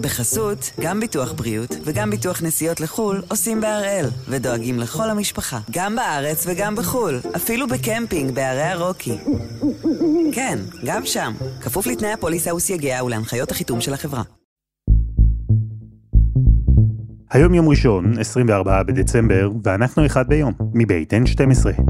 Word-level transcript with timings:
בחסות, 0.00 0.70
גם 0.80 1.00
ביטוח 1.00 1.32
בריאות 1.32 1.76
וגם 1.84 2.10
ביטוח 2.10 2.42
נסיעות 2.42 2.80
לחו"ל 2.80 3.22
עושים 3.28 3.60
בהראל, 3.60 4.06
ודואגים 4.28 4.78
לכל 4.78 5.10
המשפחה, 5.10 5.58
גם 5.70 5.96
בארץ 5.96 6.46
וגם 6.46 6.76
בחו"ל, 6.76 7.20
אפילו 7.36 7.66
בקמפינג 7.68 8.34
בערי 8.34 8.62
הרוקי. 8.62 9.18
כן, 10.32 10.58
גם 10.84 11.06
שם, 11.06 11.32
כפוף 11.60 11.86
לתנאי 11.86 12.12
הפוליסה 12.12 12.54
וסייגיה 12.54 13.04
ולהנחיות 13.04 13.50
החיתום 13.50 13.80
של 13.80 13.94
החברה. 13.94 14.22
היום 17.30 17.54
יום 17.54 17.68
ראשון, 17.68 18.18
24 18.18 18.82
בדצמבר, 18.82 19.50
ואנחנו 19.64 20.06
אחד 20.06 20.28
ביום, 20.28 20.52
מבית 20.74 21.12
N12. 21.12 21.82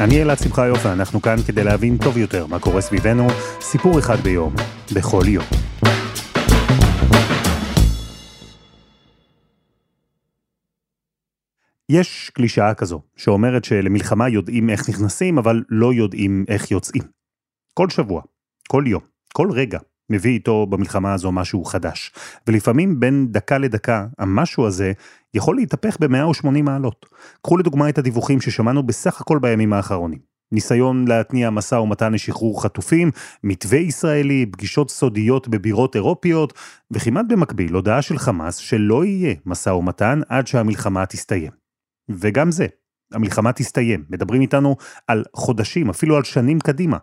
אני 0.00 0.22
אלעד 0.22 0.38
שמחיוף 0.38 0.86
ואנחנו 0.86 1.22
כאן 1.22 1.36
כדי 1.46 1.64
להבין 1.64 1.96
טוב 2.04 2.16
יותר 2.16 2.46
מה 2.46 2.60
קורה 2.60 2.80
סביבנו, 2.80 3.26
סיפור 3.60 3.98
אחד 3.98 4.16
ביום, 4.16 4.54
בכל 4.94 5.22
יום. 5.26 5.44
יש 11.88 12.30
קלישאה 12.34 12.74
כזו, 12.74 13.02
שאומרת 13.16 13.64
שלמלחמה 13.64 14.28
יודעים 14.28 14.70
איך 14.70 14.88
נכנסים, 14.88 15.38
אבל 15.38 15.62
לא 15.68 15.94
יודעים 15.94 16.44
איך 16.48 16.70
יוצאים. 16.70 17.02
כל 17.74 17.90
שבוע, 17.90 18.22
כל 18.68 18.84
יום, 18.86 19.02
כל 19.32 19.48
רגע, 19.52 19.78
מביא 20.10 20.30
איתו 20.30 20.66
במלחמה 20.66 21.14
הזו 21.14 21.32
משהו 21.32 21.64
חדש. 21.64 22.12
ולפעמים 22.46 23.00
בין 23.00 23.26
דקה 23.30 23.58
לדקה, 23.58 24.06
המשהו 24.18 24.66
הזה 24.66 24.92
יכול 25.34 25.56
להתהפך 25.56 25.96
ב-180 26.00 26.62
מעלות. 26.62 27.06
קחו 27.42 27.56
לדוגמה 27.56 27.88
את 27.88 27.98
הדיווחים 27.98 28.40
ששמענו 28.40 28.82
בסך 28.82 29.20
הכל 29.20 29.38
בימים 29.38 29.72
האחרונים. 29.72 30.36
ניסיון 30.52 31.08
להתניע 31.08 31.50
משא 31.50 31.74
ומתן 31.74 32.12
לשחרור 32.12 32.62
חטופים, 32.62 33.10
מתווה 33.44 33.78
ישראלי, 33.78 34.46
פגישות 34.46 34.90
סודיות 34.90 35.48
בבירות 35.48 35.96
אירופיות, 35.96 36.52
וכמעט 36.90 37.26
במקביל 37.28 37.74
הודעה 37.74 38.02
של 38.02 38.18
חמאס 38.18 38.56
שלא 38.56 39.04
יהיה 39.04 39.34
משא 39.46 39.70
ומתן 39.70 40.20
עד 40.28 40.46
שהמלחמה 40.46 41.06
תסתיים. 41.06 41.52
וגם 42.08 42.50
זה, 42.50 42.66
המלחמה 43.12 43.52
תסתיים. 43.52 44.04
מדברים 44.10 44.40
איתנו 44.40 44.76
על 45.06 45.24
חודשים, 45.36 45.90
אפילו 45.90 46.16
על 46.16 46.24
שנים 46.24 46.60
קדימה, 46.60 46.96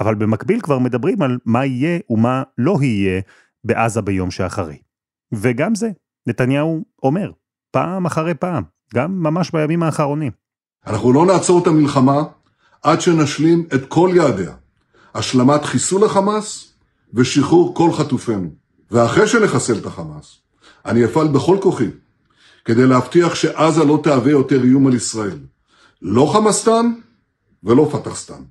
אבל 0.00 0.14
במקביל 0.14 0.60
כבר 0.60 0.78
מדברים 0.78 1.22
על 1.22 1.38
מה 1.44 1.66
יהיה 1.66 1.98
ומה 2.10 2.42
לא 2.58 2.76
יהיה 2.82 3.20
בעזה 3.64 4.00
ביום 4.00 4.30
שאחרי. 4.30 4.78
וגם 5.32 5.74
זה, 5.74 5.90
נתניהו 6.26 6.84
אומר, 7.02 7.30
פעם 7.70 8.06
אחרי 8.06 8.34
פעם, 8.34 8.62
גם 8.94 9.22
ממש 9.22 9.50
בימים 9.50 9.82
האחרונים. 9.82 10.32
אנחנו 10.86 11.12
לא 11.12 11.26
נעצור 11.26 11.62
את 11.62 11.66
המלחמה 11.66 12.22
עד 12.82 13.00
שנשלים 13.00 13.66
את 13.74 13.86
כל 13.88 14.10
יעדיה. 14.14 14.52
השלמת 15.14 15.64
חיסול 15.64 16.04
החמאס 16.04 16.74
ושחרור 17.14 17.74
כל 17.74 17.92
חטופינו. 17.92 18.50
ואחרי 18.90 19.28
שנחסל 19.28 19.78
את 19.78 19.86
החמאס, 19.86 20.38
אני 20.86 21.04
אפעל 21.04 21.28
בכל 21.28 21.58
כוחי 21.62 21.88
כדי 22.64 22.86
להבטיח 22.86 23.34
שעזה 23.34 23.84
לא 23.84 24.00
תהווה 24.02 24.30
יותר 24.30 24.62
איום 24.62 24.86
על 24.86 24.94
ישראל. 24.94 25.38
לא 26.02 26.32
חמאסטן 26.32 26.92
ולא 27.64 27.90
פתחסטן. 27.92 28.42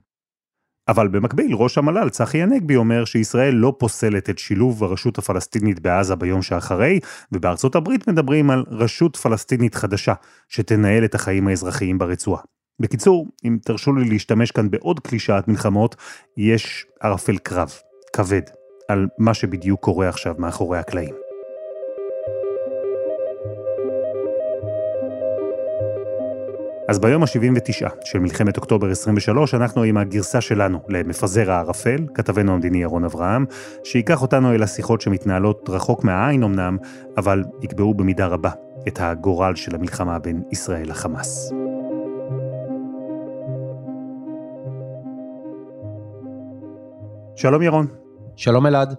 אבל 0.88 1.08
במקביל, 1.08 1.56
ראש 1.56 1.78
המל"ל 1.78 2.10
צחי 2.10 2.42
הנגבי 2.42 2.76
אומר 2.76 3.06
שישראל 3.06 3.54
לא 3.54 3.74
פוסלת 3.78 4.30
את 4.30 4.38
שילוב 4.38 4.84
הרשות 4.84 5.18
הפלסטינית 5.18 5.80
בעזה 5.80 6.16
ביום 6.16 6.42
שאחרי, 6.42 7.00
ובארצות 7.32 7.76
הברית 7.76 8.08
מדברים 8.08 8.50
על 8.50 8.64
רשות 8.68 9.16
פלסטינית 9.16 9.76
חדשה, 9.76 10.14
שתנהל 10.48 11.06
את 11.06 11.16
החיים 11.16 11.48
האזרחיים 11.48 11.98
ברצועה. 11.98 12.42
בקיצור, 12.80 13.28
אם 13.46 13.58
תרשו 13.66 13.94
לי 13.94 14.10
להשתמש 14.10 14.52
כאן 14.52 14.70
בעוד 14.70 15.00
קלישאת 15.00 15.48
מלחמות, 15.48 15.96
יש 16.38 16.86
ערפל 17.02 17.38
קרב, 17.38 17.72
כבד, 18.14 18.42
על 18.88 19.08
מה 19.18 19.34
שבדיוק 19.34 19.80
קורה 19.80 20.10
עכשיו 20.10 20.36
מאחורי 20.38 20.78
הקלעים. 20.78 21.29
אז 26.90 27.00
ביום 27.00 27.24
ה-79 27.24 27.90
של 28.06 28.20
מלחמת 28.20 28.58
אוקטובר 28.58 28.92
23, 28.92 29.54
אנחנו 29.54 29.84
עם 29.84 29.98
הגרסה 29.98 30.42
שלנו 30.42 30.80
למפזר 30.88 31.52
הערפל, 31.52 32.06
כתבנו 32.14 32.54
המדיני 32.54 32.82
ירון 32.82 33.04
אברהם, 33.04 33.46
שייקח 33.84 34.22
אותנו 34.22 34.54
אל 34.54 34.64
השיחות 34.64 35.02
שמתנהלות 35.02 35.70
רחוק 35.70 36.04
מהעין 36.04 36.44
אמנם, 36.44 36.78
אבל 37.18 37.44
יקבעו 37.62 37.94
במידה 37.94 38.28
רבה 38.28 38.50
את 38.88 39.00
הגורל 39.02 39.56
של 39.56 39.76
המלחמה 39.76 40.20
בין 40.20 40.44
ישראל 40.52 40.90
לחמאס. 40.90 41.54
שלום 47.36 47.62
ירון. 47.62 47.88
שלום 48.36 48.66
אלעד. 48.66 48.96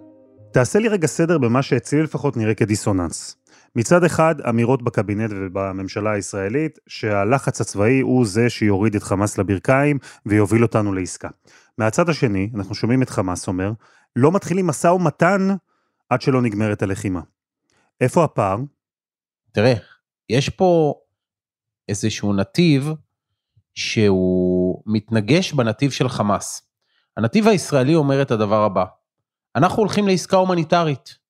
תעשה 0.51 0.79
לי 0.79 0.87
רגע 0.87 1.07
סדר 1.07 1.37
במה 1.37 1.61
שאצלי 1.61 2.03
לפחות 2.03 2.37
נראה 2.37 2.53
כדיסוננס. 2.53 3.40
מצד 3.75 4.03
אחד, 4.03 4.41
אמירות 4.49 4.81
בקבינט 4.81 5.31
ובממשלה 5.35 6.11
הישראלית, 6.11 6.79
שהלחץ 6.87 7.61
הצבאי 7.61 7.99
הוא 7.99 8.25
זה 8.25 8.49
שיוריד 8.49 8.95
את 8.95 9.03
חמאס 9.03 9.37
לברכיים 9.37 9.97
ויוביל 10.25 10.63
אותנו 10.63 10.93
לעסקה. 10.93 11.29
מהצד 11.77 12.09
השני, 12.09 12.49
אנחנו 12.55 12.75
שומעים 12.75 13.01
את 13.01 13.09
חמאס 13.09 13.47
אומר, 13.47 13.71
לא 14.15 14.31
מתחילים 14.31 14.67
משא 14.67 14.87
ומתן 14.87 15.47
עד 16.09 16.21
שלא 16.21 16.41
נגמרת 16.41 16.81
הלחימה. 16.81 17.21
איפה 18.01 18.23
הפער? 18.23 18.57
תראה, 19.51 19.73
יש 20.29 20.49
פה 20.49 20.93
איזשהו 21.89 22.33
נתיב 22.33 22.89
שהוא 23.73 24.83
מתנגש 24.85 25.53
בנתיב 25.53 25.91
של 25.91 26.09
חמאס. 26.09 26.61
הנתיב 27.17 27.47
הישראלי 27.47 27.95
אומר 27.95 28.21
את 28.21 28.31
הדבר 28.31 28.63
הבא, 28.63 28.85
אנחנו 29.55 29.77
הולכים 29.77 30.07
לעסקה 30.07 30.37
הומניטרית. 30.37 31.20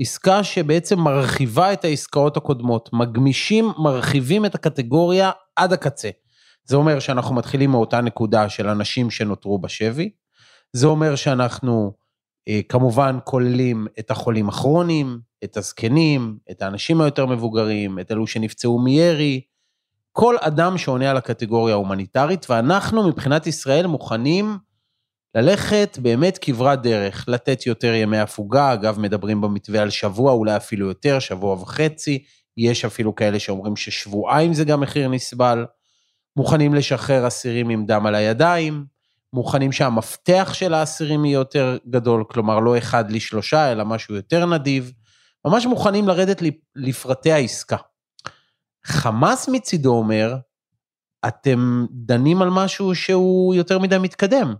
עסקה 0.00 0.44
שבעצם 0.44 0.98
מרחיבה 0.98 1.72
את 1.72 1.84
העסקאות 1.84 2.36
הקודמות, 2.36 2.90
מגמישים, 2.92 3.72
מרחיבים 3.78 4.44
את 4.46 4.54
הקטגוריה 4.54 5.30
עד 5.56 5.72
הקצה. 5.72 6.10
זה 6.64 6.76
אומר 6.76 6.98
שאנחנו 6.98 7.34
מתחילים 7.34 7.70
מאותה 7.70 8.00
נקודה 8.00 8.48
של 8.48 8.68
אנשים 8.68 9.10
שנותרו 9.10 9.58
בשבי, 9.58 10.10
זה 10.72 10.86
אומר 10.86 11.16
שאנחנו 11.16 11.92
אה, 12.48 12.60
כמובן 12.68 13.18
כוללים 13.24 13.86
את 13.98 14.10
החולים 14.10 14.48
הכרוניים, 14.48 15.20
את 15.44 15.56
הזקנים, 15.56 16.38
את 16.50 16.62
האנשים 16.62 17.00
היותר 17.00 17.26
מבוגרים, 17.26 17.98
את 17.98 18.12
אלו 18.12 18.26
שנפצעו 18.26 18.78
מירי, 18.78 19.40
כל 20.12 20.36
אדם 20.40 20.78
שעונה 20.78 21.10
על 21.10 21.16
הקטגוריה 21.16 21.74
ההומניטרית, 21.74 22.46
ואנחנו 22.50 23.08
מבחינת 23.08 23.46
ישראל 23.46 23.86
מוכנים 23.86 24.58
ללכת 25.36 25.98
באמת 26.02 26.38
כברת 26.40 26.82
דרך, 26.82 27.24
לתת 27.28 27.66
יותר 27.66 27.94
ימי 27.94 28.18
הפוגה, 28.18 28.72
אגב, 28.72 28.98
מדברים 28.98 29.40
במתווה 29.40 29.82
על 29.82 29.90
שבוע, 29.90 30.32
אולי 30.32 30.56
אפילו 30.56 30.86
יותר, 30.86 31.18
שבוע 31.18 31.54
וחצי, 31.54 32.24
יש 32.56 32.84
אפילו 32.84 33.14
כאלה 33.14 33.38
שאומרים 33.38 33.76
ששבועיים 33.76 34.54
זה 34.54 34.64
גם 34.64 34.80
מחיר 34.80 35.08
נסבל, 35.08 35.66
מוכנים 36.36 36.74
לשחרר 36.74 37.26
אסירים 37.26 37.68
עם 37.68 37.86
דם 37.86 38.06
על 38.06 38.14
הידיים, 38.14 38.84
מוכנים 39.32 39.72
שהמפתח 39.72 40.50
של 40.54 40.74
האסירים 40.74 41.24
יהיה 41.24 41.34
יותר 41.34 41.78
גדול, 41.88 42.24
כלומר 42.28 42.60
לא 42.60 42.78
אחד 42.78 43.10
לשלושה, 43.10 43.72
אלא 43.72 43.84
משהו 43.84 44.14
יותר 44.14 44.46
נדיב, 44.46 44.92
ממש 45.44 45.66
מוכנים 45.66 46.08
לרדת 46.08 46.42
לפרטי 46.76 47.32
העסקה. 47.32 47.76
חמאס 48.84 49.48
מצידו 49.48 49.94
אומר, 49.94 50.36
אתם 51.28 51.86
דנים 51.90 52.42
על 52.42 52.50
משהו 52.50 52.94
שהוא 52.94 53.54
יותר 53.54 53.78
מדי 53.78 53.98
מתקדם. 53.98 54.54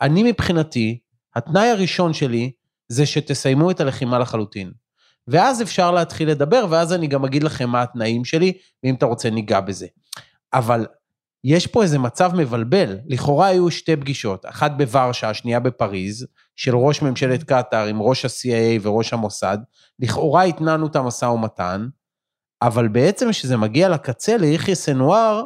אני 0.00 0.22
מבחינתי, 0.22 0.98
התנאי 1.34 1.68
הראשון 1.68 2.12
שלי 2.12 2.50
זה 2.88 3.06
שתסיימו 3.06 3.70
את 3.70 3.80
הלחימה 3.80 4.18
לחלוטין. 4.18 4.72
ואז 5.28 5.62
אפשר 5.62 5.90
להתחיל 5.90 6.30
לדבר, 6.30 6.66
ואז 6.70 6.92
אני 6.92 7.06
גם 7.06 7.24
אגיד 7.24 7.42
לכם 7.42 7.70
מה 7.70 7.82
התנאים 7.82 8.24
שלי, 8.24 8.52
ואם 8.82 8.94
אתה 8.94 9.06
רוצה 9.06 9.30
ניגע 9.30 9.60
בזה. 9.60 9.86
אבל 10.52 10.86
יש 11.44 11.66
פה 11.66 11.82
איזה 11.82 11.98
מצב 11.98 12.30
מבלבל. 12.34 12.98
לכאורה 13.06 13.46
היו 13.46 13.70
שתי 13.70 13.96
פגישות, 13.96 14.46
אחת 14.46 14.72
בוורשה, 14.76 15.30
השנייה 15.30 15.60
בפריז, 15.60 16.26
של 16.56 16.76
ראש 16.76 17.02
ממשלת 17.02 17.42
קטאר 17.42 17.86
עם 17.86 18.02
ראש 18.02 18.24
ה-CIA 18.24 18.80
וראש 18.82 19.12
המוסד. 19.12 19.58
לכאורה 19.98 20.42
התנענו 20.42 20.86
את 20.86 20.96
המשא 20.96 21.24
ומתן, 21.24 21.88
אבל 22.62 22.88
בעצם 22.88 23.30
כשזה 23.30 23.56
מגיע 23.56 23.88
לקצה, 23.88 24.36
ליחיא 24.36 24.74
סנואר, 24.74 25.44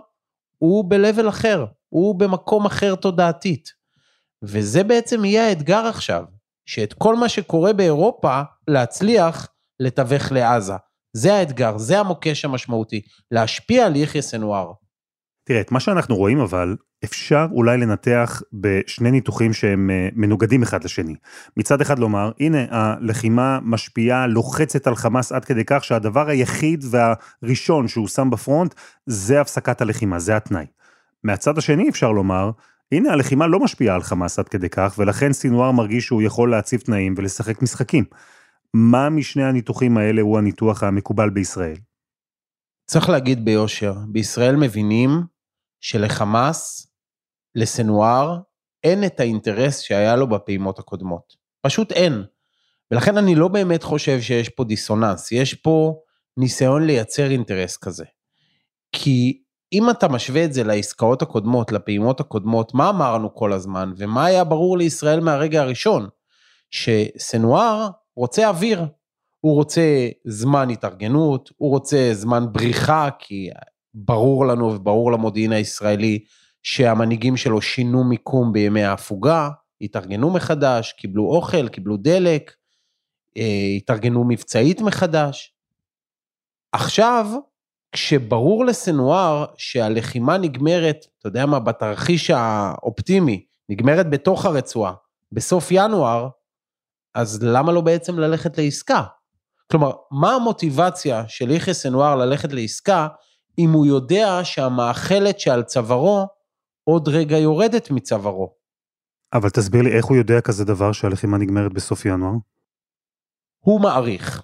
הוא 0.58 0.84
ב-level 0.84 1.28
אחר, 1.28 1.64
הוא 1.88 2.14
במקום 2.18 2.66
אחר 2.66 2.94
תודעתית. 2.94 3.81
וזה 4.42 4.84
בעצם 4.84 5.24
יהיה 5.24 5.48
האתגר 5.48 5.86
עכשיו, 5.86 6.24
שאת 6.66 6.92
כל 6.92 7.16
מה 7.16 7.28
שקורה 7.28 7.72
באירופה, 7.72 8.42
להצליח 8.68 9.48
לתווך 9.80 10.32
לעזה. 10.32 10.74
זה 11.16 11.34
האתגר, 11.34 11.78
זה 11.78 11.98
המוקש 11.98 12.44
המשמעותי, 12.44 13.00
להשפיע 13.30 13.86
על 13.86 13.96
יחיא 13.96 14.20
סנואר. 14.20 14.72
תראה, 15.44 15.60
את 15.60 15.72
מה 15.72 15.80
שאנחנו 15.80 16.16
רואים 16.16 16.40
אבל, 16.40 16.76
אפשר 17.04 17.46
אולי 17.52 17.78
לנתח 17.78 18.42
בשני 18.52 19.10
ניתוחים 19.10 19.52
שהם 19.52 19.90
אה, 19.90 20.08
מנוגדים 20.12 20.62
אחד 20.62 20.84
לשני. 20.84 21.14
מצד 21.56 21.80
אחד 21.80 21.98
לומר, 21.98 22.30
הנה, 22.40 22.64
הלחימה 22.70 23.58
משפיעה, 23.62 24.26
לוחצת 24.26 24.86
על 24.86 24.96
חמאס 24.96 25.32
עד 25.32 25.44
כדי 25.44 25.62
כך 25.66 25.84
שהדבר 25.84 26.28
היחיד 26.28 26.84
והראשון 26.90 27.88
שהוא 27.88 28.08
שם 28.08 28.30
בפרונט, 28.30 28.74
זה 29.06 29.40
הפסקת 29.40 29.80
הלחימה, 29.80 30.18
זה 30.18 30.36
התנאי. 30.36 30.66
מהצד 31.24 31.58
השני 31.58 31.88
אפשר 31.88 32.12
לומר, 32.12 32.50
הנה, 32.92 33.12
הלחימה 33.12 33.46
לא 33.46 33.60
משפיעה 33.60 33.94
על 33.94 34.02
חמאס 34.02 34.38
עד 34.38 34.48
כדי 34.48 34.68
כך, 34.68 34.94
ולכן 34.98 35.32
סינואר 35.32 35.70
מרגיש 35.70 36.06
שהוא 36.06 36.22
יכול 36.22 36.50
להציב 36.50 36.80
תנאים 36.80 37.14
ולשחק 37.16 37.62
משחקים. 37.62 38.04
מה 38.74 39.10
משני 39.10 39.44
הניתוחים 39.44 39.98
האלה 39.98 40.22
הוא 40.22 40.38
הניתוח 40.38 40.82
המקובל 40.82 41.30
בישראל? 41.30 41.76
צריך 42.86 43.08
להגיד 43.08 43.44
ביושר, 43.44 43.94
בישראל 44.08 44.56
מבינים 44.56 45.10
שלחמאס, 45.80 46.86
לסנואר, 47.54 48.40
אין 48.84 49.04
את 49.04 49.20
האינטרס 49.20 49.78
שהיה 49.78 50.16
לו 50.16 50.28
בפעימות 50.28 50.78
הקודמות. 50.78 51.36
פשוט 51.60 51.92
אין. 51.92 52.24
ולכן 52.90 53.16
אני 53.16 53.34
לא 53.34 53.48
באמת 53.48 53.82
חושב 53.82 54.20
שיש 54.20 54.48
פה 54.48 54.64
דיסוננס, 54.64 55.32
יש 55.32 55.54
פה 55.54 56.00
ניסיון 56.36 56.86
לייצר 56.86 57.30
אינטרס 57.30 57.76
כזה. 57.76 58.04
כי 58.92 59.42
אם 59.72 59.90
אתה 59.90 60.08
משווה 60.08 60.44
את 60.44 60.52
זה 60.52 60.64
לעסקאות 60.64 61.22
הקודמות, 61.22 61.72
לפעימות 61.72 62.20
הקודמות, 62.20 62.74
מה 62.74 62.90
אמרנו 62.90 63.34
כל 63.34 63.52
הזמן, 63.52 63.92
ומה 63.96 64.24
היה 64.24 64.44
ברור 64.44 64.78
לישראל 64.78 65.20
מהרגע 65.20 65.60
הראשון? 65.60 66.08
שסנואר 66.70 67.88
רוצה 68.16 68.48
אוויר, 68.48 68.84
הוא 69.40 69.54
רוצה 69.54 70.08
זמן 70.24 70.70
התארגנות, 70.70 71.50
הוא 71.56 71.70
רוצה 71.70 72.10
זמן 72.12 72.44
בריחה, 72.52 73.08
כי 73.18 73.50
ברור 73.94 74.46
לנו 74.46 74.74
וברור 74.74 75.12
למודיעין 75.12 75.52
הישראלי 75.52 76.24
שהמנהיגים 76.62 77.36
שלו 77.36 77.62
שינו 77.62 78.04
מיקום 78.04 78.52
בימי 78.52 78.82
ההפוגה, 78.82 79.50
התארגנו 79.80 80.30
מחדש, 80.30 80.92
קיבלו 80.92 81.24
אוכל, 81.24 81.68
קיבלו 81.68 81.96
דלק, 81.96 82.52
אה, 83.36 83.74
התארגנו 83.76 84.24
מבצעית 84.24 84.80
מחדש. 84.80 85.54
עכשיו, 86.72 87.26
כשברור 87.92 88.64
לסנואר 88.64 89.44
שהלחימה 89.56 90.38
נגמרת, 90.38 91.06
אתה 91.18 91.28
יודע 91.28 91.46
מה, 91.46 91.60
בתרחיש 91.60 92.30
האופטימי, 92.30 93.44
נגמרת 93.68 94.10
בתוך 94.10 94.46
הרצועה, 94.46 94.94
בסוף 95.32 95.68
ינואר, 95.70 96.28
אז 97.14 97.42
למה 97.42 97.72
לא 97.72 97.80
בעצם 97.80 98.18
ללכת 98.18 98.58
לעסקה? 98.58 99.02
כלומר, 99.70 99.92
מה 100.10 100.34
המוטיבציה 100.34 101.24
של 101.28 101.50
יחיא 101.50 101.72
סנואר 101.72 102.16
ללכת 102.16 102.52
לעסקה, 102.52 103.08
אם 103.58 103.70
הוא 103.70 103.86
יודע 103.86 104.40
שהמאכלת 104.44 105.40
שעל 105.40 105.62
צווארו 105.62 106.26
עוד 106.84 107.08
רגע 107.08 107.38
יורדת 107.38 107.90
מצווארו? 107.90 108.54
אבל 109.32 109.50
תסביר 109.50 109.82
לי 109.82 109.96
איך 109.96 110.04
הוא 110.04 110.16
יודע 110.16 110.40
כזה 110.40 110.64
דבר 110.64 110.92
שהלחימה 110.92 111.38
נגמרת 111.38 111.72
בסוף 111.72 112.04
ינואר? 112.04 112.32
הוא 113.64 113.80
מעריך, 113.80 114.42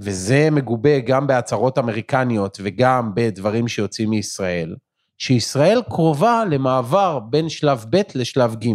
וזה 0.00 0.48
מגובה 0.50 1.00
גם 1.00 1.26
בהצהרות 1.26 1.78
אמריקניות 1.78 2.58
וגם 2.62 3.14
בדברים 3.14 3.68
שיוצאים 3.68 4.10
מישראל, 4.10 4.76
שישראל 5.18 5.82
קרובה 5.88 6.44
למעבר 6.50 7.18
בין 7.18 7.48
שלב 7.48 7.84
ב' 7.90 8.00
לשלב 8.14 8.54
ג'. 8.54 8.68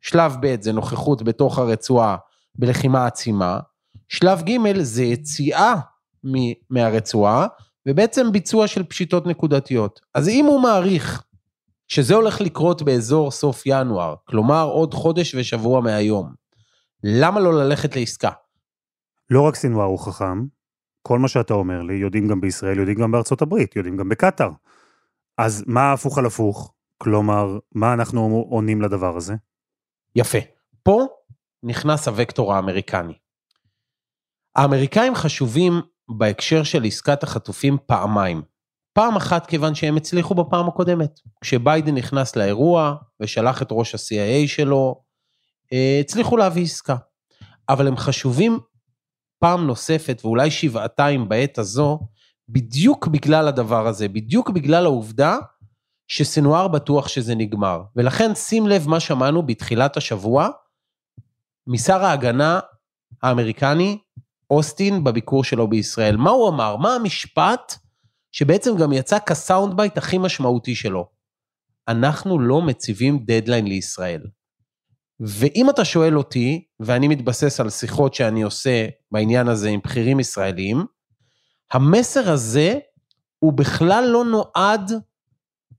שלב 0.00 0.36
ב' 0.40 0.60
זה 0.60 0.72
נוכחות 0.72 1.22
בתוך 1.22 1.58
הרצועה 1.58 2.16
בלחימה 2.54 3.06
עצימה, 3.06 3.60
שלב 4.08 4.42
ג' 4.42 4.82
זה 4.82 5.04
יציאה 5.04 5.74
מהרצועה, 6.70 7.46
ובעצם 7.88 8.32
ביצוע 8.32 8.66
של 8.66 8.82
פשיטות 8.82 9.26
נקודתיות. 9.26 10.00
אז 10.14 10.28
אם 10.28 10.44
הוא 10.44 10.60
מעריך 10.60 11.22
שזה 11.88 12.14
הולך 12.14 12.40
לקרות 12.40 12.82
באזור 12.82 13.30
סוף 13.30 13.62
ינואר, 13.66 14.14
כלומר 14.24 14.64
עוד 14.64 14.94
חודש 14.94 15.34
ושבוע 15.34 15.80
מהיום, 15.80 16.32
למה 17.04 17.40
לא 17.40 17.64
ללכת 17.64 17.96
לעסקה? 17.96 18.30
לא 19.30 19.42
רק 19.42 19.54
סינואר 19.54 19.84
הוא 19.84 19.98
חכם, 19.98 20.44
כל 21.02 21.18
מה 21.18 21.28
שאתה 21.28 21.54
אומר 21.54 21.82
לי, 21.82 21.94
יודעים 21.94 22.28
גם 22.28 22.40
בישראל, 22.40 22.78
יודעים 22.78 22.98
גם 22.98 23.12
בארצות 23.12 23.42
הברית, 23.42 23.76
יודעים 23.76 23.96
גם 23.96 24.08
בקטאר. 24.08 24.50
אז 25.38 25.64
מה 25.66 25.92
הפוך 25.92 26.18
על 26.18 26.26
הפוך? 26.26 26.74
כלומר, 26.98 27.58
מה 27.74 27.92
אנחנו 27.92 28.46
עונים 28.50 28.82
לדבר 28.82 29.16
הזה? 29.16 29.34
יפה. 30.16 30.38
פה 30.82 31.06
נכנס 31.62 32.08
הוקטור 32.08 32.54
האמריקני. 32.54 33.14
האמריקאים 34.56 35.14
חשובים 35.14 35.72
בהקשר 36.08 36.62
של 36.62 36.84
עסקת 36.84 37.22
החטופים 37.22 37.76
פעמיים. 37.86 38.42
פעם 38.92 39.16
אחת 39.16 39.46
כיוון 39.46 39.74
שהם 39.74 39.96
הצליחו 39.96 40.34
בפעם 40.34 40.68
הקודמת. 40.68 41.20
כשביידן 41.40 41.94
נכנס 41.94 42.36
לאירוע 42.36 42.94
ושלח 43.20 43.62
את 43.62 43.68
ראש 43.70 43.94
ה-CIA 43.94 44.48
שלו, 44.48 45.02
אה, 45.72 45.98
הצליחו 46.00 46.36
להביא 46.36 46.62
עסקה. 46.62 46.96
אבל 47.68 47.88
הם 47.88 47.96
חשובים 47.96 48.58
פעם 49.38 49.66
נוספת, 49.66 50.20
ואולי 50.24 50.50
שבעתיים 50.50 51.28
בעת 51.28 51.58
הזו, 51.58 52.00
בדיוק 52.48 53.06
בגלל 53.06 53.48
הדבר 53.48 53.86
הזה, 53.86 54.08
בדיוק 54.08 54.50
בגלל 54.50 54.84
העובדה 54.84 55.36
שסנואר 56.08 56.68
בטוח 56.68 57.08
שזה 57.08 57.34
נגמר. 57.34 57.82
ולכן 57.96 58.34
שים 58.34 58.66
לב 58.66 58.88
מה 58.88 59.00
שמענו 59.00 59.46
בתחילת 59.46 59.96
השבוע 59.96 60.48
משר 61.66 62.04
ההגנה 62.04 62.60
האמריקני, 63.22 63.98
אוסטין, 64.50 65.04
בביקור 65.04 65.44
שלו 65.44 65.68
בישראל. 65.68 66.16
מה 66.16 66.30
הוא 66.30 66.48
אמר? 66.48 66.76
מה 66.76 66.94
המשפט 66.94 67.74
שבעצם 68.32 68.76
גם 68.76 68.92
יצא 68.92 69.18
כ 69.18 69.35
sound 69.35 69.76
bite 69.76 69.98
הכי 69.98 70.18
משמעותי 70.18 70.74
שלו? 70.74 71.08
אנחנו 71.88 72.38
לא 72.38 72.62
מציבים 72.62 73.18
דדליין 73.26 73.66
לישראל. 73.66 74.22
ואם 75.20 75.70
אתה 75.70 75.84
שואל 75.84 76.18
אותי, 76.18 76.64
ואני 76.80 77.08
מתבסס 77.08 77.60
על 77.60 77.70
שיחות 77.70 78.14
שאני 78.14 78.42
עושה 78.42 78.86
בעניין 79.10 79.48
הזה 79.48 79.68
עם 79.68 79.80
בכירים 79.84 80.20
ישראלים, 80.20 80.86
המסר 81.72 82.30
הזה 82.30 82.78
הוא 83.38 83.52
בכלל 83.52 84.04
לא 84.12 84.24
נועד 84.24 84.92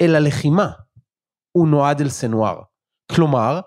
אל 0.01 0.15
הלחימה, 0.15 0.71
הוא 1.51 1.67
נועד 1.67 2.01
אל 2.01 2.09
סינוואר. 2.09 2.61
כלומר, 3.11 3.59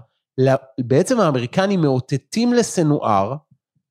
בעצם 0.80 1.20
האמריקנים 1.20 1.80
מאותתים 1.80 2.52
לסנואר, 2.52 3.34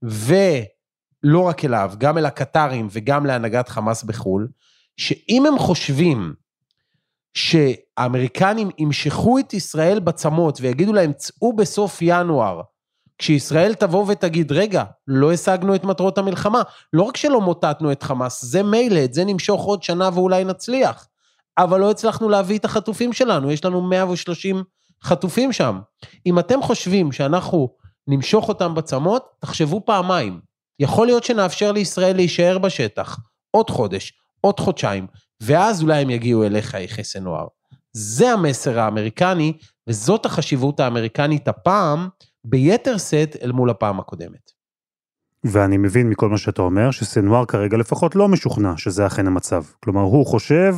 ולא 0.01 1.41
רק 1.41 1.65
אליו, 1.65 1.93
גם 1.97 2.17
אל 2.17 2.25
הקטרים 2.25 2.87
וגם 2.91 3.25
להנהגת 3.25 3.69
חמאס 3.69 4.03
בחו"ל, 4.03 4.47
שאם 4.97 5.45
הם 5.45 5.59
חושבים 5.59 6.33
שהאמריקנים 7.33 8.69
ימשכו 8.77 9.39
את 9.39 9.53
ישראל 9.53 9.99
בצמות 9.99 10.57
ויגידו 10.61 10.93
להם, 10.93 11.13
צאו 11.13 11.53
בסוף 11.53 11.97
ינואר, 12.01 12.61
כשישראל 13.17 13.73
תבוא 13.73 14.05
ותגיד, 14.07 14.51
רגע, 14.51 14.83
לא 15.07 15.31
השגנו 15.31 15.75
את 15.75 15.83
מטרות 15.83 16.17
המלחמה, 16.17 16.61
לא 16.93 17.03
רק 17.03 17.17
שלא 17.17 17.41
מוטטנו 17.41 17.91
את 17.91 18.03
חמאס, 18.03 18.45
זה 18.45 18.63
מילא, 18.63 19.03
את 19.03 19.13
זה 19.13 19.25
נמשוך 19.25 19.63
עוד 19.63 19.83
שנה 19.83 20.09
ואולי 20.13 20.43
נצליח, 20.43 21.07
אבל 21.57 21.79
לא 21.79 21.91
הצלחנו 21.91 22.29
להביא 22.29 22.57
את 22.57 22.65
החטופים 22.65 23.13
שלנו, 23.13 23.51
יש 23.51 23.65
לנו 23.65 23.81
130 23.81 24.63
חטופים 25.03 25.53
שם. 25.53 25.79
אם 26.25 26.39
אתם 26.39 26.61
חושבים 26.61 27.11
שאנחנו 27.11 27.69
נמשוך 28.07 28.49
אותם 28.49 28.75
בצמות, 28.75 29.25
תחשבו 29.39 29.81
פעמיים. 29.85 30.39
יכול 30.79 31.07
להיות 31.07 31.23
שנאפשר 31.23 31.71
לישראל 31.71 32.15
להישאר 32.15 32.57
בשטח 32.57 33.19
עוד 33.51 33.69
חודש, 33.69 34.13
עוד 34.41 34.59
חודשיים, 34.59 35.07
ואז 35.41 35.83
אולי 35.83 36.01
הם 36.01 36.09
יגיעו 36.09 36.43
אליך, 36.43 36.73
יחיא 36.73 37.03
סנואר. 37.03 37.47
זה 37.93 38.31
המסר 38.31 38.79
האמריקני, 38.79 39.53
וזאת 39.87 40.25
החשיבות 40.25 40.79
האמריקנית 40.79 41.47
הפעם, 41.47 42.09
ביתר 42.43 42.97
שאת 42.97 43.35
אל 43.43 43.51
מול 43.51 43.69
הפעם 43.69 43.99
הקודמת. 43.99 44.51
ואני 45.43 45.77
מבין 45.77 46.09
מכל 46.09 46.29
מה 46.29 46.37
שאתה 46.37 46.61
אומר, 46.61 46.91
שסנואר 46.91 47.45
כרגע 47.45 47.77
לפחות 47.77 48.15
לא 48.15 48.27
משוכנע 48.27 48.73
שזה 48.77 49.07
אכן 49.07 49.27
המצב. 49.27 49.63
כלומר, 49.83 50.01
הוא 50.01 50.25
חושב, 50.25 50.75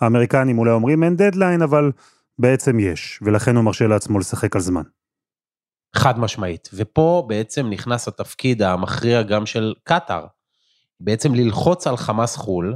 האמריקנים 0.00 0.58
אולי 0.58 0.70
אומרים 0.70 1.04
אין 1.04 1.16
דדליין, 1.16 1.62
אבל 1.62 1.92
בעצם 2.38 2.80
יש, 2.80 3.20
ולכן 3.22 3.56
הוא 3.56 3.64
מרשה 3.64 3.86
לעצמו 3.86 4.18
לשחק 4.18 4.56
על 4.56 4.62
זמן. 4.62 4.82
חד 5.96 6.18
משמעית, 6.18 6.68
ופה 6.74 7.24
בעצם 7.28 7.66
נכנס 7.70 8.08
התפקיד 8.08 8.62
המכריע 8.62 9.22
גם 9.22 9.46
של 9.46 9.74
קטאר. 9.84 10.26
בעצם 11.00 11.34
ללחוץ 11.34 11.86
על 11.86 11.96
חמאס 11.96 12.36
חו"ל, 12.36 12.74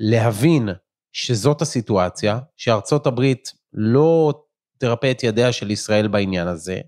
להבין 0.00 0.68
שזאת 1.12 1.62
הסיטואציה, 1.62 2.38
שארצות 2.56 3.06
הברית 3.06 3.52
לא 3.72 4.32
תרפא 4.78 5.10
את 5.10 5.22
ידיה 5.22 5.52
של 5.52 5.70
ישראל 5.70 6.08
בעניין 6.08 6.46
הזה, 6.46 6.80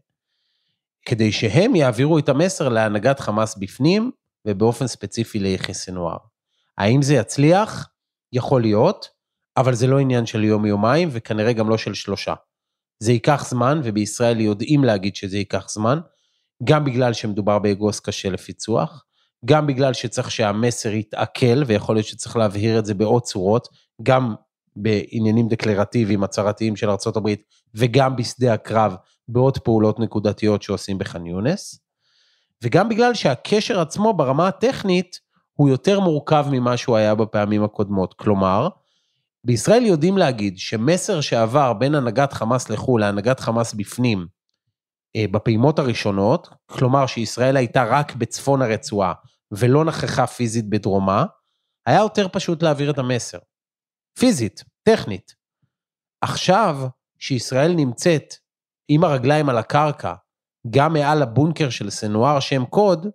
כדי 1.07 1.33
שהם 1.33 1.75
יעבירו 1.77 2.19
את 2.19 2.29
המסר 2.29 2.69
להנהגת 2.69 3.21
חמאס 3.21 3.57
בפנים, 3.57 4.11
ובאופן 4.47 4.87
ספציפי 4.87 5.39
ליחיא 5.39 5.75
סנואר. 5.75 6.17
האם 6.79 7.03
זה 7.03 7.15
יצליח? 7.15 7.89
יכול 8.33 8.63
להיות, 8.63 9.09
אבל 9.57 9.75
זה 9.75 9.87
לא 9.87 9.99
עניין 9.99 10.27
של 10.27 10.45
יום-יומיים, 10.45 11.09
וכנראה 11.13 11.53
גם 11.53 11.69
לא 11.69 11.79
של 11.79 11.95
שלושה. 11.95 12.35
זה 12.99 13.13
ייקח 13.13 13.45
זמן, 13.49 13.81
ובישראל 13.85 14.41
יודעים 14.41 14.85
להגיד 14.85 15.17
שזה 15.17 15.39
ייקח 15.39 15.69
זמן, 15.69 15.99
גם 16.65 16.85
בגלל 16.85 17.13
שמדובר 17.13 17.59
באגוס 17.59 18.01
קשה 18.01 18.31
לפיצוח, 18.31 19.05
גם 19.45 19.67
בגלל 19.67 19.93
שצריך 19.93 20.31
שהמסר 20.31 20.93
יתעכל, 20.93 21.63
ויכול 21.67 21.97
להיות 21.97 22.07
שצריך 22.07 22.37
להבהיר 22.37 22.79
את 22.79 22.87
זה 22.87 22.95
בעוד 22.95 23.23
צורות, 23.23 23.69
גם 24.03 24.35
בעניינים 24.77 25.49
דקלרטיביים, 25.49 26.25
הצהרתיים 26.25 26.77
של 26.77 26.91
ארה"ב, 26.91 27.29
וגם 27.75 28.17
בשדה 28.17 28.55
הקרב, 28.55 28.97
בעוד 29.29 29.59
פעולות 29.59 30.01
נקודתיות 30.01 30.63
שעושים 30.63 30.99
בח'אן 30.99 31.27
יונס, 31.27 31.81
וגם 32.63 32.89
בגלל 32.89 33.15
שהקשר 33.15 33.81
עצמו 33.81 34.15
ברמה 34.15 34.49
הטכנית 34.49 35.21
הוא 35.55 35.69
יותר 35.69 36.01
מורכב 36.01 36.47
ממה 36.51 36.77
שהוא 36.77 36.97
היה 36.97 37.15
בפעמים 37.15 37.65
הקודמות. 37.65 38.15
כלומר, 38.15 38.69
בישראל 39.45 39.87
יודעים 39.87 40.19
להגיד 40.19 40.59
שמסר 40.59 41.21
שעבר 41.21 41.73
בין 41.73 41.95
הנהגת 41.95 42.33
חמאס 42.33 42.71
לחו"ל 42.71 43.01
להנהגת 43.01 43.41
חמאס 43.41 43.75
בפנים, 43.75 44.27
אה, 45.17 45.25
בפעימות 45.31 45.79
הראשונות, 45.79 46.49
כלומר 46.67 47.07
שישראל 47.07 47.57
הייתה 47.57 47.85
רק 47.85 48.15
בצפון 48.15 48.63
הרצועה 48.63 49.13
ולא 49.53 49.85
נכחה 49.85 50.27
פיזית 50.27 50.71
בדרומה, 50.71 51.25
היה 51.87 52.01
יותר 52.01 52.29
פשוט 52.29 52.63
להעביר 52.63 52.91
את 52.91 52.99
המסר. 52.99 53.39
פיזית, 54.19 54.65
טכנית. 54.83 55.35
עכשיו, 56.21 56.79
שישראל 57.19 57.75
נמצאת 57.75 58.35
עם 58.89 59.05
הרגליים 59.05 59.49
על 59.49 59.59
הקרקע, 59.59 60.15
גם 60.71 60.93
מעל 60.93 61.23
הבונקר 61.23 61.71
של 61.71 61.91
סנואר 61.91 62.41
שם 62.41 62.65
קוד, 62.65 63.07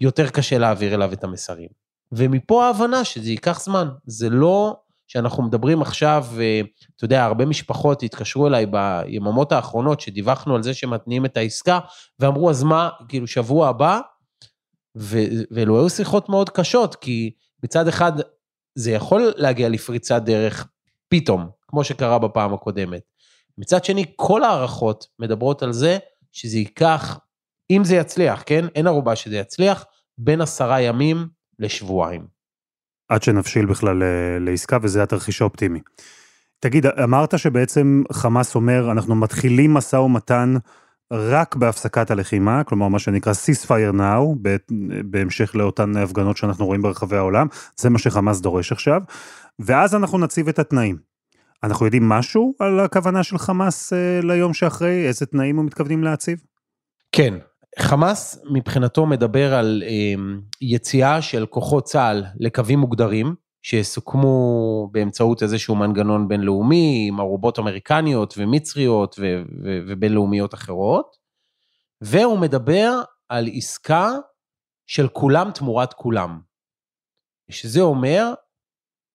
יותר 0.00 0.30
קשה 0.30 0.58
להעביר 0.58 0.94
אליו 0.94 1.12
את 1.12 1.24
המסרים. 1.24 1.68
ומפה 2.12 2.66
ההבנה 2.66 3.04
שזה 3.04 3.30
ייקח 3.30 3.60
זמן. 3.60 3.88
זה 4.06 4.30
לא 4.30 4.76
שאנחנו 5.06 5.42
מדברים 5.42 5.82
עכשיו, 5.82 6.26
אה, 6.40 6.60
אתה 6.96 7.04
יודע, 7.04 7.24
הרבה 7.24 7.46
משפחות 7.46 8.02
התקשרו 8.02 8.46
אליי 8.46 8.66
ביממות 8.66 9.52
האחרונות 9.52 10.00
שדיווחנו 10.00 10.54
על 10.54 10.62
זה 10.62 10.74
שמתניעים 10.74 11.24
את 11.24 11.36
העסקה, 11.36 11.78
ואמרו, 12.18 12.50
אז 12.50 12.62
מה, 12.62 12.90
כאילו, 13.08 13.26
שבוע 13.26 13.68
הבא? 13.68 14.00
ואלו 15.50 15.78
היו 15.78 15.90
שיחות 15.90 16.28
מאוד 16.28 16.50
קשות, 16.50 16.94
כי 16.94 17.30
מצד 17.64 17.88
אחד 17.88 18.12
זה 18.74 18.90
יכול 18.90 19.32
להגיע 19.36 19.68
לפריצת 19.68 20.22
דרך 20.22 20.68
פתאום, 21.08 21.48
כמו 21.68 21.84
שקרה 21.84 22.18
בפעם 22.18 22.54
הקודמת. 22.54 23.02
מצד 23.58 23.84
שני, 23.84 24.04
כל 24.16 24.44
ההערכות 24.44 25.06
מדברות 25.18 25.62
על 25.62 25.72
זה 25.72 25.98
שזה 26.32 26.58
ייקח, 26.58 27.18
אם 27.70 27.84
זה 27.84 27.96
יצליח, 27.96 28.42
כן? 28.46 28.64
אין 28.74 28.86
ערובה 28.86 29.16
שזה 29.16 29.36
יצליח, 29.36 29.84
בין 30.18 30.40
עשרה 30.40 30.80
ימים 30.80 31.28
לשבועיים. 31.58 32.26
עד 33.08 33.22
שנבשיל 33.22 33.66
בכלל 33.66 34.02
אה, 34.02 34.38
לעסקה, 34.40 34.78
וזה 34.82 35.02
התרחיש 35.02 35.40
האופטימי. 35.40 35.80
תגיד, 36.60 36.86
אמרת 36.86 37.38
שבעצם 37.38 38.02
חמאס 38.12 38.54
אומר, 38.54 38.90
אנחנו 38.90 39.14
מתחילים 39.14 39.74
משא 39.74 39.96
ומתן 39.96 40.54
רק 41.12 41.56
בהפסקת 41.56 42.10
הלחימה, 42.10 42.64
כלומר 42.64 42.88
מה 42.88 42.98
שנקרא 42.98 43.32
ceasefire 43.32 43.96
now, 43.96 44.48
בהמשך 45.04 45.54
לאותן 45.54 45.96
הפגנות 45.96 46.36
שאנחנו 46.36 46.66
רואים 46.66 46.82
ברחבי 46.82 47.16
העולם, 47.16 47.46
זה 47.76 47.90
מה 47.90 47.98
שחמאס 47.98 48.40
דורש 48.40 48.72
עכשיו, 48.72 49.00
ואז 49.58 49.94
אנחנו 49.94 50.18
נציב 50.18 50.48
את 50.48 50.58
התנאים. 50.58 50.98
אנחנו 51.62 51.86
יודעים 51.86 52.08
משהו 52.08 52.54
על 52.58 52.80
הכוונה 52.80 53.22
של 53.22 53.38
חמאס 53.38 53.92
אה, 53.92 54.20
ליום 54.22 54.54
שאחרי? 54.54 55.06
איזה 55.08 55.26
תנאים 55.26 55.58
הם 55.58 55.66
מתכוונים 55.66 56.04
להציב? 56.04 56.38
כן, 57.12 57.34
חמאס 57.78 58.38
מבחינתו 58.50 59.06
מדבר 59.06 59.54
על 59.54 59.82
אה, 59.86 60.14
יציאה 60.60 61.22
של 61.22 61.46
כוחות 61.46 61.84
צה"ל 61.84 62.24
לקווים 62.40 62.78
מוגדרים, 62.78 63.34
שיסוכמו 63.66 64.88
באמצעות 64.92 65.42
איזשהו 65.42 65.74
מנגנון 65.74 66.28
בינלאומי, 66.28 67.04
עם 67.08 67.20
ערובות 67.20 67.58
אמריקניות 67.58 68.34
ומצריות 68.36 69.16
ו- 69.18 69.42
ו- 69.64 69.80
ובינלאומיות 69.88 70.54
אחרות, 70.54 71.16
והוא 72.00 72.38
מדבר 72.38 73.02
על 73.28 73.48
עסקה 73.52 74.10
של 74.86 75.08
כולם 75.08 75.50
תמורת 75.50 75.92
כולם. 75.92 76.40
שזה 77.50 77.80
אומר 77.80 78.34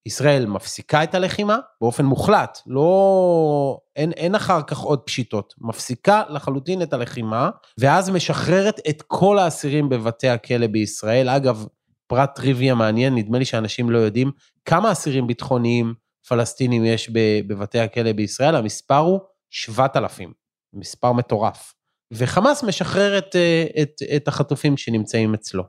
ישראל 0.06 0.46
מפסיקה 0.46 1.04
את 1.04 1.16
הלחימה 1.16 1.58
באופן 1.82 2.06
מוחלט, 2.06 2.60
לא... 2.68 3.80
אין, 3.96 4.12
אין 4.12 4.36
אחר 4.36 4.62
כך 4.64 4.80
עוד 4.80 5.00
פשיטות, 5.00 5.54
מפסיקה 5.58 6.24
לחלוטין 6.30 6.82
את 6.82 6.94
הלחימה, 6.94 7.50
ואז 7.80 8.10
משחררת 8.10 8.80
את 8.90 9.04
כל 9.08 9.40
האסירים 9.40 9.90
בבתי 9.90 10.30
הכלא 10.30 10.68
בישראל. 10.68 11.30
אגב, 11.30 11.66
פרט 12.12 12.36
טריוויה 12.36 12.76
מעניין, 12.76 13.16
נדמה 13.16 13.40
לי 13.40 13.46
שאנשים 13.46 13.90
לא 13.90 13.98
יודעים 13.98 14.32
כמה 14.66 14.92
אסירים 14.92 15.28
ביטחוניים 15.28 15.94
פלסטינים 16.28 16.86
יש 16.86 17.10
בבתי 17.48 17.80
הכלא 17.80 18.12
בישראל, 18.12 18.56
המספר 18.56 18.98
הוא 18.98 19.20
7,000, 19.50 20.34
מספר 20.74 21.12
מטורף. 21.12 21.74
וחמאס 22.14 22.64
משחרר 22.64 23.18
את, 23.18 23.36
אה, 23.36 23.66
את, 23.82 24.02
את 24.16 24.28
החטופים 24.28 24.78
שנמצאים 24.78 25.34
אצלו. 25.34 25.64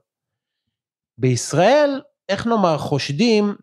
בישראל, 1.18 2.00
איך 2.28 2.46
נאמר, 2.46 2.78
חושדים 2.78 3.54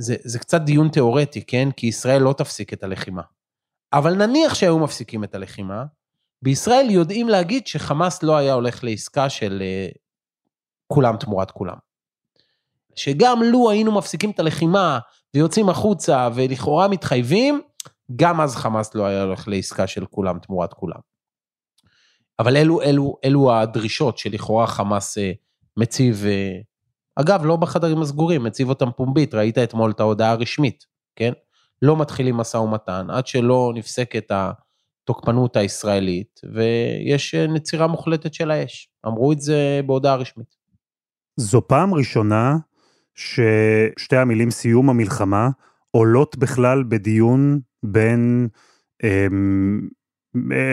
זה, 0.00 0.16
זה 0.24 0.38
קצת 0.38 0.60
דיון 0.60 0.88
תיאורטי, 0.88 1.46
כן? 1.46 1.68
כי 1.76 1.86
ישראל 1.86 2.22
לא 2.22 2.34
תפסיק 2.38 2.72
את 2.72 2.82
הלחימה. 2.82 3.22
אבל 3.92 4.26
נניח 4.26 4.54
שהיו 4.54 4.78
מפסיקים 4.78 5.24
את 5.24 5.34
הלחימה, 5.34 5.84
בישראל 6.44 6.86
יודעים 6.90 7.28
להגיד 7.28 7.66
שחמאס 7.66 8.22
לא 8.22 8.36
היה 8.36 8.52
הולך 8.52 8.84
לעסקה 8.84 9.30
של 9.30 9.62
uh, 9.62 9.98
כולם 10.92 11.16
תמורת 11.16 11.50
כולם. 11.50 11.89
שגם 12.94 13.42
לו 13.42 13.70
היינו 13.70 13.92
מפסיקים 13.92 14.30
את 14.30 14.40
הלחימה 14.40 14.98
ויוצאים 15.34 15.68
החוצה 15.68 16.28
ולכאורה 16.34 16.88
מתחייבים, 16.88 17.60
גם 18.16 18.40
אז 18.40 18.56
חמאס 18.56 18.94
לא 18.94 19.06
היה 19.06 19.22
הולך 19.22 19.48
לעסקה 19.48 19.86
של 19.86 20.06
כולם 20.06 20.38
תמורת 20.38 20.72
כולם. 20.72 21.00
אבל 22.38 22.56
אלו, 22.56 22.82
אלו, 22.82 23.16
אלו 23.24 23.52
הדרישות 23.52 24.18
שלכאורה 24.18 24.66
חמאס 24.66 25.18
uh, 25.18 25.20
מציב 25.76 26.24
uh, 26.24 26.64
אגב, 27.16 27.44
לא 27.44 27.56
בחדרים 27.56 28.02
הסגורים, 28.02 28.44
מציב 28.44 28.68
אותם 28.68 28.90
פומבית, 28.96 29.34
ראית 29.34 29.58
אתמול 29.58 29.90
את 29.90 30.00
ההודעה 30.00 30.30
הרשמית, 30.30 30.86
כן? 31.16 31.32
לא 31.82 31.96
מתחילים 31.96 32.36
משא 32.36 32.56
ומתן 32.56 33.06
עד 33.10 33.26
שלא 33.26 33.72
נפסקת 33.74 34.30
התוקפנות 34.30 35.56
הישראלית, 35.56 36.40
ויש 36.54 37.34
אה, 37.34 37.46
נצירה 37.46 37.86
מוחלטת 37.86 38.34
של 38.34 38.50
האש. 38.50 38.88
אמרו 39.06 39.32
את 39.32 39.40
זה 39.40 39.80
בהודעה 39.86 40.16
רשמית. 40.16 40.56
זו 41.36 41.68
פעם 41.68 41.94
ראשונה 41.94 42.56
ששתי 43.20 44.16
המילים 44.16 44.50
סיום 44.50 44.90
המלחמה 44.90 45.48
עולות 45.90 46.36
בכלל 46.38 46.84
בדיון 46.88 47.60
בין 47.82 48.48
אמ, 49.04 49.88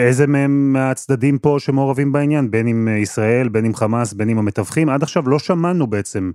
איזה 0.07 0.27
מהם 0.27 0.73
מהצדדים 0.73 1.37
פה 1.37 1.55
שמעורבים 1.59 2.11
בעניין, 2.11 2.51
בין 2.51 2.67
אם 2.67 2.87
ישראל, 2.87 3.49
בין 3.49 3.65
אם 3.65 3.75
חמאס, 3.75 4.13
בין 4.13 4.29
אם 4.29 4.37
המתווכים, 4.37 4.89
עד 4.89 5.03
עכשיו 5.03 5.29
לא 5.29 5.39
שמענו 5.39 5.87
בעצם 5.87 6.31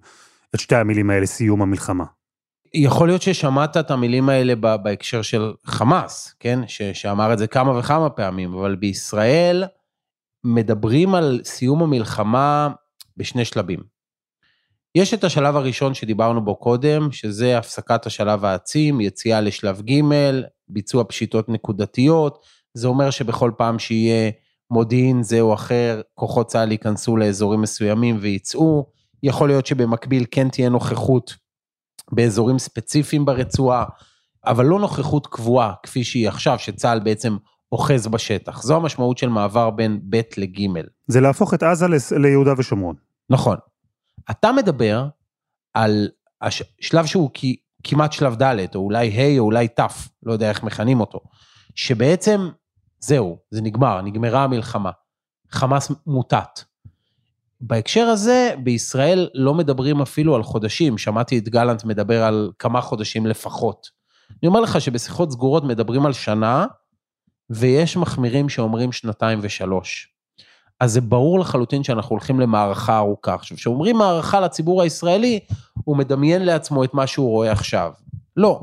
את 0.54 0.60
שתי 0.60 0.76
המילים 0.76 1.10
האלה, 1.10 1.26
סיום 1.26 1.62
המלחמה. 1.62 2.04
יכול 2.74 3.08
להיות 3.08 3.22
ששמעת 3.22 3.76
את 3.76 3.90
המילים 3.90 4.28
האלה 4.28 4.54
בהקשר 4.76 5.22
של 5.22 5.52
חמאס, 5.64 6.34
כן? 6.40 6.58
ש, 6.66 6.82
שאמר 6.82 7.32
את 7.32 7.38
זה 7.38 7.46
כמה 7.46 7.78
וכמה 7.78 8.10
פעמים, 8.10 8.54
אבל 8.54 8.76
בישראל 8.76 9.64
מדברים 10.44 11.14
על 11.14 11.40
סיום 11.44 11.82
המלחמה 11.82 12.68
בשני 13.16 13.44
שלבים. 13.44 13.80
יש 14.94 15.14
את 15.14 15.24
השלב 15.24 15.56
הראשון 15.56 15.94
שדיברנו 15.94 16.44
בו 16.44 16.56
קודם, 16.56 17.12
שזה 17.12 17.58
הפסקת 17.58 18.06
השלב 18.06 18.44
העצים, 18.44 19.00
יציאה 19.00 19.40
לשלב 19.40 19.80
ג', 19.80 20.00
ביצוע 20.68 21.04
פשיטות 21.04 21.48
נקודתיות, 21.48 22.38
זה 22.74 22.88
אומר 22.88 23.10
שבכל 23.10 23.50
פעם 23.56 23.78
שיהיה 23.78 24.30
מודיעין 24.70 25.22
זה 25.22 25.40
או 25.40 25.54
אחר, 25.54 26.00
כוחות 26.14 26.46
צה"ל 26.46 26.72
ייכנסו 26.72 27.16
לאזורים 27.16 27.60
מסוימים 27.60 28.18
וייצאו. 28.20 28.86
יכול 29.22 29.48
להיות 29.48 29.66
שבמקביל 29.66 30.24
כן 30.30 30.48
תהיה 30.48 30.68
נוכחות 30.68 31.36
באזורים 32.12 32.58
ספציפיים 32.58 33.24
ברצועה, 33.24 33.84
אבל 34.46 34.64
לא 34.66 34.78
נוכחות 34.78 35.26
קבועה 35.26 35.72
כפי 35.82 36.04
שהיא 36.04 36.28
עכשיו, 36.28 36.58
שצה"ל 36.58 37.00
בעצם 37.00 37.36
אוחז 37.72 38.06
בשטח. 38.06 38.62
זו 38.62 38.76
המשמעות 38.76 39.18
של 39.18 39.28
מעבר 39.28 39.70
בין 39.70 40.00
ב' 40.08 40.20
לג'. 40.36 40.60
זה 41.06 41.20
להפוך 41.20 41.54
את 41.54 41.62
עזה 41.62 41.86
ליהודה 42.18 42.52
ושומרון. 42.58 42.94
נכון. 43.30 43.56
אתה 44.30 44.52
מדבר 44.52 45.06
על 45.74 46.08
השלב 46.40 47.06
שהוא 47.06 47.30
כמעט 47.84 48.12
שלב 48.12 48.42
ד', 48.42 48.74
או 48.74 48.80
אולי 48.80 49.08
ה' 49.08 49.38
או 49.38 49.44
אולי 49.44 49.68
ת', 49.68 49.80
לא 50.22 50.32
יודע 50.32 50.48
איך 50.48 50.62
מכנים 50.62 51.00
אותו, 51.00 51.20
שבעצם 51.74 52.48
זהו, 53.00 53.38
זה 53.50 53.62
נגמר, 53.62 54.02
נגמרה 54.02 54.44
המלחמה. 54.44 54.90
חמאס 55.50 55.92
מוטט. 56.06 56.60
בהקשר 57.60 58.04
הזה, 58.04 58.54
בישראל 58.62 59.28
לא 59.34 59.54
מדברים 59.54 60.00
אפילו 60.00 60.34
על 60.34 60.42
חודשים, 60.42 60.98
שמעתי 60.98 61.38
את 61.38 61.48
גלנט 61.48 61.84
מדבר 61.84 62.22
על 62.22 62.50
כמה 62.58 62.80
חודשים 62.80 63.26
לפחות. 63.26 63.90
אני 64.30 64.48
אומר 64.48 64.60
לך 64.60 64.80
שבשיחות 64.80 65.30
סגורות 65.30 65.64
מדברים 65.64 66.06
על 66.06 66.12
שנה, 66.12 66.66
ויש 67.50 67.96
מחמירים 67.96 68.48
שאומרים 68.48 68.92
שנתיים 68.92 69.38
ושלוש. 69.42 70.14
אז 70.82 70.92
זה 70.92 71.00
ברור 71.00 71.40
לחלוטין 71.40 71.84
שאנחנו 71.84 72.10
הולכים 72.10 72.40
למערכה 72.40 72.98
ארוכה. 72.98 73.34
עכשיו, 73.34 73.56
כשאומרים 73.56 73.96
מערכה 73.96 74.40
לציבור 74.40 74.82
הישראלי, 74.82 75.40
הוא 75.84 75.96
מדמיין 75.96 76.44
לעצמו 76.44 76.84
את 76.84 76.94
מה 76.94 77.06
שהוא 77.06 77.30
רואה 77.30 77.52
עכשיו. 77.52 77.92
לא. 78.36 78.60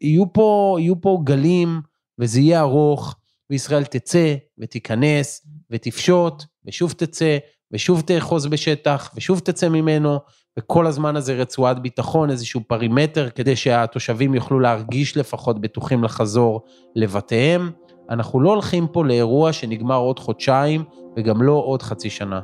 יהיו 0.00 0.32
פה, 0.32 0.76
יהיו 0.80 1.00
פה 1.00 1.20
גלים, 1.24 1.80
וזה 2.18 2.40
יהיה 2.40 2.60
ארוך, 2.60 3.14
וישראל 3.50 3.84
תצא 3.84 4.34
ותיכנס 4.58 5.46
ותפשוט, 5.70 6.44
ושוב 6.66 6.92
תצא, 6.92 7.38
ושוב 7.72 8.00
תאחוז 8.00 8.46
בשטח, 8.46 9.10
ושוב 9.16 9.38
תצא 9.38 9.68
ממנו, 9.68 10.18
וכל 10.58 10.86
הזמן 10.86 11.16
הזה 11.16 11.34
רצועת 11.34 11.82
ביטחון, 11.82 12.30
איזשהו 12.30 12.60
פרימטר, 12.66 13.30
כדי 13.30 13.56
שהתושבים 13.56 14.34
יוכלו 14.34 14.60
להרגיש 14.60 15.16
לפחות 15.16 15.60
בטוחים 15.60 16.04
לחזור 16.04 16.60
לבתיהם. 16.96 17.70
אנחנו 18.10 18.40
לא 18.40 18.50
הולכים 18.50 18.86
פה 18.86 19.04
לאירוע 19.04 19.52
שנגמר 19.52 19.96
עוד 19.96 20.18
חודשיים, 20.18 20.84
וגם 21.16 21.42
לא 21.42 21.62
עוד 21.66 21.82
חצי 21.82 22.10
שנה. 22.10 22.40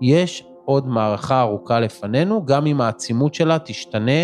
יש 0.00 0.44
עוד 0.64 0.88
מערכה 0.88 1.40
ארוכה 1.40 1.80
לפנינו, 1.80 2.46
גם 2.46 2.66
אם 2.66 2.80
העצימות 2.80 3.34
שלה 3.34 3.58
תשתנה 3.58 4.22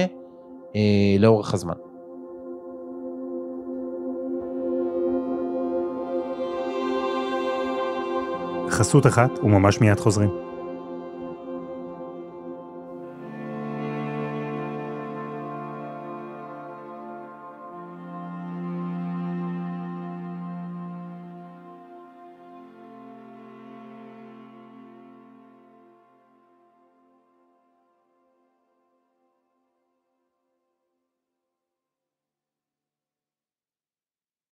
אה, 0.76 1.16
לאורך 1.18 1.54
הזמן. 1.54 1.74
חסות 8.70 9.06
אחת 9.06 9.38
וממש 9.42 9.80
מיד 9.80 10.00
חוזרים. 10.00 10.47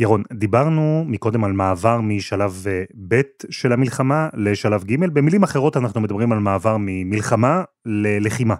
ירון, 0.00 0.22
דיברנו 0.32 1.04
מקודם 1.06 1.44
על 1.44 1.52
מעבר 1.52 2.00
משלב 2.00 2.64
אה, 2.66 2.82
ב' 3.08 3.20
של 3.50 3.72
המלחמה 3.72 4.28
לשלב 4.34 4.84
ג', 4.84 5.06
במילים 5.12 5.42
אחרות 5.42 5.76
אנחנו 5.76 6.00
מדברים 6.00 6.32
על 6.32 6.38
מעבר 6.38 6.76
ממלחמה 6.80 7.62
ללחימה. 7.86 8.54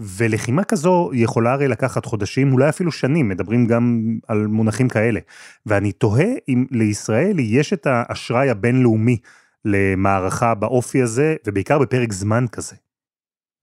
ולחימה 0.00 0.64
כזו 0.64 1.10
יכולה 1.12 1.52
הרי 1.52 1.68
לקחת 1.68 2.04
חודשים, 2.04 2.52
אולי 2.52 2.68
אפילו 2.68 2.92
שנים, 2.92 3.28
מדברים 3.28 3.66
גם 3.66 4.02
על 4.28 4.46
מונחים 4.46 4.88
כאלה. 4.88 5.20
ואני 5.66 5.92
תוהה 5.92 6.28
אם 6.48 6.66
לישראל 6.70 7.36
יש 7.38 7.72
את 7.72 7.86
האשראי 7.86 8.50
הבינלאומי 8.50 9.16
למערכה 9.64 10.54
באופי 10.54 11.02
הזה, 11.02 11.36
ובעיקר 11.46 11.78
בפרק 11.78 12.12
זמן 12.12 12.44
כזה. 12.52 12.76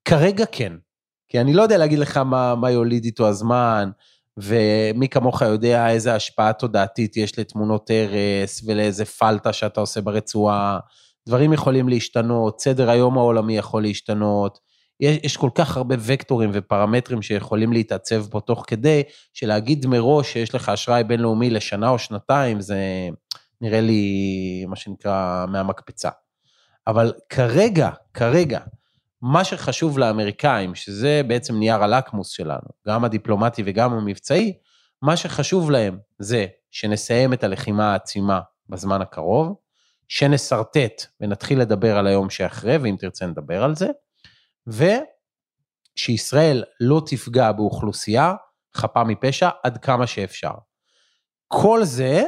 כרגע 0.06 0.46
כן, 0.52 0.74
כי 1.30 1.42
אני 1.42 1.54
לא 1.54 1.62
יודע 1.62 1.78
להגיד 1.78 2.00
לך 2.00 2.18
מה, 2.18 2.56
מה 2.56 2.72
יוליד 2.72 3.04
איתו 3.04 3.28
הזמן, 3.28 3.90
ומי 4.38 5.10
כמוך 5.10 5.42
יודע 5.42 5.90
איזה 5.90 6.16
השפעה 6.16 6.54
תודעתית 6.54 7.18
יש 7.18 7.40
לתמונות 7.40 7.90
הרס 7.90 8.64
ולאיזה 8.66 9.06
פלטה 9.06 9.54
שאתה 9.54 9.80
עושה 9.80 10.02
ברצועה. 10.02 10.80
דברים 11.28 11.54
יכולים 11.54 11.90
להשתנות, 11.90 12.62
סדר 12.62 12.90
היום 12.90 13.18
העולמי 13.18 13.58
יכול 13.58 13.82
להשתנות. 13.82 14.60
יש, 15.00 15.18
יש 15.24 15.38
כל 15.38 15.50
כך 15.56 15.78
הרבה 15.78 15.96
וקטורים 16.00 16.50
ופרמטרים 16.54 17.22
שיכולים 17.22 17.74
להתעצב 17.74 18.28
פה 18.28 18.40
תוך 18.40 18.64
כדי, 18.68 19.04
שלהגיד 19.34 19.86
מראש 19.86 20.34
שיש 20.34 20.56
לך 20.56 20.70
אשראי 20.70 21.04
בינלאומי 21.04 21.50
לשנה 21.50 21.90
או 21.90 22.00
שנתיים, 22.00 22.62
זה 22.62 22.80
נראה 23.62 23.82
לי, 23.82 24.66
מה 24.68 24.76
שנקרא, 24.76 25.46
מהמקפצה. 25.48 26.10
אבל 26.88 27.14
כרגע, 27.30 27.90
כרגע, 28.14 28.60
מה 29.22 29.44
שחשוב 29.44 30.00
לאמריקאים, 30.00 30.76
שזה 30.76 31.22
בעצם 31.28 31.56
נייר 31.56 31.84
הלקמוס 31.84 32.30
שלנו, 32.30 32.68
גם 32.88 33.04
הדיפלומטי 33.04 33.64
וגם 33.66 33.94
המבצעי, 33.94 34.54
מה 35.02 35.18
שחשוב 35.18 35.72
להם 35.72 35.98
זה 36.20 36.46
שנסיים 36.72 37.34
את 37.34 37.44
הלחימה 37.44 37.92
העצימה 37.92 38.40
בזמן 38.70 39.02
הקרוב, 39.02 39.56
שנסרטט 40.08 41.06
ונתחיל 41.22 41.60
לדבר 41.62 41.98
על 41.98 42.08
היום 42.08 42.30
שאחרי, 42.30 42.78
ואם 42.78 42.96
תרצה 43.00 43.26
נדבר 43.26 43.64
על 43.64 43.76
זה, 43.76 43.88
ושישראל 45.98 46.64
לא 46.80 47.02
תפגע 47.06 47.52
באוכלוסייה 47.52 48.34
חפה 48.76 49.04
מפשע 49.04 49.50
עד 49.64 49.78
כמה 49.78 50.08
שאפשר. 50.08 50.52
כל 51.48 51.84
זה 51.84 52.24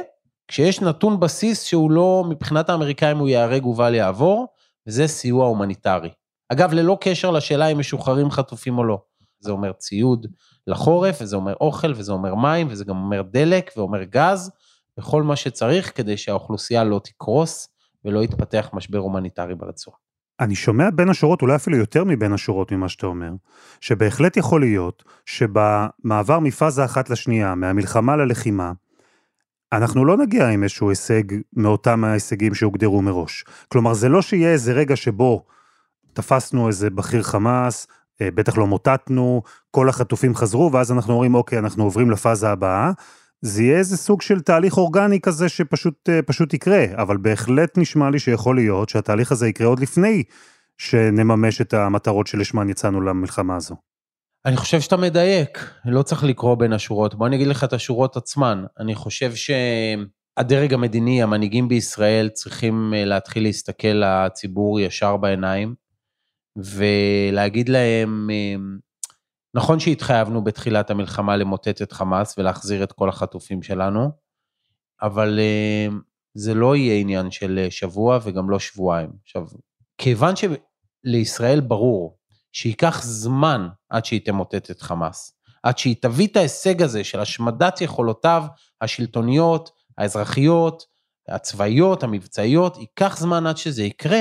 כשיש 0.48 0.80
נתון 0.80 1.20
בסיס 1.20 1.64
שהוא 1.64 1.90
לא, 1.90 2.24
מבחינת 2.28 2.70
האמריקאים 2.70 3.18
הוא 3.18 3.28
ייהרג 3.28 3.66
ובל 3.66 3.94
יעבור, 3.94 4.46
וזה 4.86 5.06
סיוע 5.06 5.46
הומניטרי. 5.46 6.10
אגב, 6.52 6.72
ללא 6.72 6.98
קשר 7.00 7.30
לשאלה 7.30 7.66
אם 7.66 7.78
משוחררים 7.78 8.30
חטופים 8.30 8.78
או 8.78 8.84
לא. 8.84 9.02
זה 9.40 9.50
אומר 9.50 9.72
ציוד 9.72 10.26
לחורף, 10.66 11.18
וזה 11.20 11.36
אומר 11.36 11.54
אוכל, 11.60 11.92
וזה 11.96 12.12
אומר 12.12 12.34
מים, 12.34 12.66
וזה 12.70 12.84
גם 12.84 12.96
אומר 12.96 13.22
דלק, 13.22 13.70
ואומר 13.76 14.02
גז, 14.02 14.50
וכל 14.98 15.22
מה 15.22 15.36
שצריך 15.36 15.96
כדי 15.96 16.16
שהאוכלוסייה 16.16 16.84
לא 16.84 17.00
תקרוס 17.04 17.68
ולא 18.04 18.24
יתפתח 18.24 18.70
משבר 18.72 18.98
הומניטרי 18.98 19.54
ברצועה. 19.54 19.96
אני 20.40 20.54
שומע 20.54 20.90
בין 20.94 21.08
השורות, 21.08 21.42
אולי 21.42 21.56
אפילו 21.56 21.76
יותר 21.76 22.04
מבין 22.04 22.32
השורות 22.32 22.72
ממה 22.72 22.88
שאתה 22.88 23.06
אומר, 23.06 23.30
שבהחלט 23.80 24.36
יכול 24.36 24.60
להיות 24.60 25.04
שבמעבר 25.26 26.38
מפאזה 26.38 26.84
אחת 26.84 27.10
לשנייה, 27.10 27.54
מהמלחמה 27.54 28.16
ללחימה, 28.16 28.72
אנחנו 29.72 30.04
לא 30.04 30.16
נגיע 30.16 30.48
עם 30.48 30.62
איזשהו 30.62 30.88
הישג 30.90 31.22
מאותם 31.56 32.04
ההישגים 32.04 32.54
שהוגדרו 32.54 33.02
מראש. 33.02 33.44
כלומר, 33.68 33.94
זה 33.94 34.08
לא 34.08 34.22
שיהיה 34.22 34.52
איזה 34.52 34.72
רגע 34.72 34.96
שבו 34.96 35.44
תפסנו 36.12 36.68
איזה 36.68 36.90
בכיר 36.90 37.22
חמאס, 37.22 37.86
אה, 38.22 38.30
בטח 38.30 38.58
לא 38.58 38.66
מוטטנו, 38.66 39.42
כל 39.70 39.88
החטופים 39.88 40.34
חזרו, 40.34 40.72
ואז 40.72 40.92
אנחנו 40.92 41.12
אומרים, 41.12 41.34
אוקיי, 41.34 41.58
אנחנו 41.58 41.84
עוברים 41.84 42.10
לפאזה 42.10 42.50
הבאה. 42.50 42.90
זה 43.42 43.62
יהיה 43.62 43.78
איזה 43.78 43.96
סוג 43.96 44.22
של 44.22 44.40
תהליך 44.40 44.76
אורגני 44.76 45.20
כזה 45.20 45.48
שפשוט 45.48 46.08
אה, 46.08 46.44
יקרה, 46.52 46.84
אבל 46.94 47.16
בהחלט 47.16 47.78
נשמע 47.78 48.10
לי 48.10 48.18
שיכול 48.18 48.56
להיות 48.56 48.88
שהתהליך 48.88 49.32
הזה 49.32 49.48
יקרה 49.48 49.66
עוד 49.66 49.80
לפני 49.80 50.22
שנממש 50.78 51.60
את 51.60 51.74
המטרות 51.74 52.26
שלשמן 52.26 52.68
יצאנו 52.68 53.00
למלחמה 53.00 53.56
הזו. 53.56 53.76
אני 54.46 54.56
חושב 54.56 54.80
שאתה 54.80 54.96
מדייק, 54.96 55.70
לא 55.84 56.02
צריך 56.02 56.24
לקרוא 56.24 56.54
בין 56.54 56.72
השורות. 56.72 57.14
בוא 57.14 57.26
אני 57.26 57.36
אגיד 57.36 57.46
לך 57.46 57.64
את 57.64 57.72
השורות 57.72 58.16
עצמן. 58.16 58.64
אני 58.78 58.94
חושב 58.94 59.32
שהדרג 59.34 60.74
המדיני, 60.74 61.22
המנהיגים 61.22 61.68
בישראל, 61.68 62.28
צריכים 62.28 62.94
אה, 62.96 63.04
להתחיל 63.04 63.42
להסתכל 63.42 64.02
לציבור 64.04 64.80
ישר 64.80 65.16
בעיניים, 65.16 65.74
ולהגיד 66.56 67.68
להם, 67.68 68.30
אמ, 68.30 68.78
נכון 69.54 69.80
שהתחייבנו 69.80 70.44
בתחילת 70.44 70.90
המלחמה 70.90 71.36
למוטט 71.36 71.82
את 71.82 71.92
חמאס 71.92 72.38
ולהחזיר 72.38 72.84
את 72.84 72.92
כל 72.92 73.08
החטופים 73.08 73.62
שלנו, 73.62 74.10
אבל 75.02 75.40
אמ, 75.40 76.00
זה 76.34 76.54
לא 76.54 76.76
יהיה 76.76 77.00
עניין 77.00 77.30
של 77.30 77.66
שבוע 77.70 78.18
וגם 78.22 78.50
לא 78.50 78.58
שבועיים. 78.58 79.10
עכשיו, 79.22 79.46
כיוון 79.98 80.34
שלישראל 80.36 81.60
ברור 81.60 82.18
שייקח 82.52 83.02
זמן 83.02 83.68
עד 83.88 84.04
שהיא 84.04 84.20
תמוטט 84.24 84.70
את 84.70 84.82
חמאס, 84.82 85.40
עד 85.62 85.78
שהיא 85.78 85.96
תביא 86.02 86.26
את 86.26 86.36
ההישג 86.36 86.82
הזה 86.82 87.04
של 87.04 87.20
השמדת 87.20 87.80
יכולותיו 87.80 88.44
השלטוניות, 88.80 89.70
האזרחיות, 89.98 90.84
הצבאיות, 91.28 92.02
המבצעיות, 92.02 92.76
ייקח 92.76 93.16
זמן 93.18 93.46
עד 93.46 93.56
שזה 93.56 93.82
יקרה, 93.82 94.20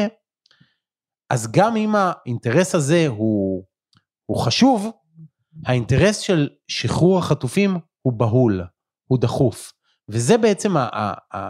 אז 1.29 1.51
גם 1.51 1.75
אם 1.75 1.95
האינטרס 1.95 2.75
הזה 2.75 3.07
הוא, 3.07 3.63
הוא 4.25 4.37
חשוב, 4.37 4.91
האינטרס 5.65 6.19
של 6.19 6.49
שחרור 6.67 7.19
החטופים 7.19 7.77
הוא 8.01 8.13
בהול, 8.13 8.63
הוא 9.07 9.19
דחוף. 9.19 9.73
וזה 10.09 10.37
בעצם 10.37 10.77
ה, 10.77 10.87
ה, 10.93 11.13
ה, 11.37 11.49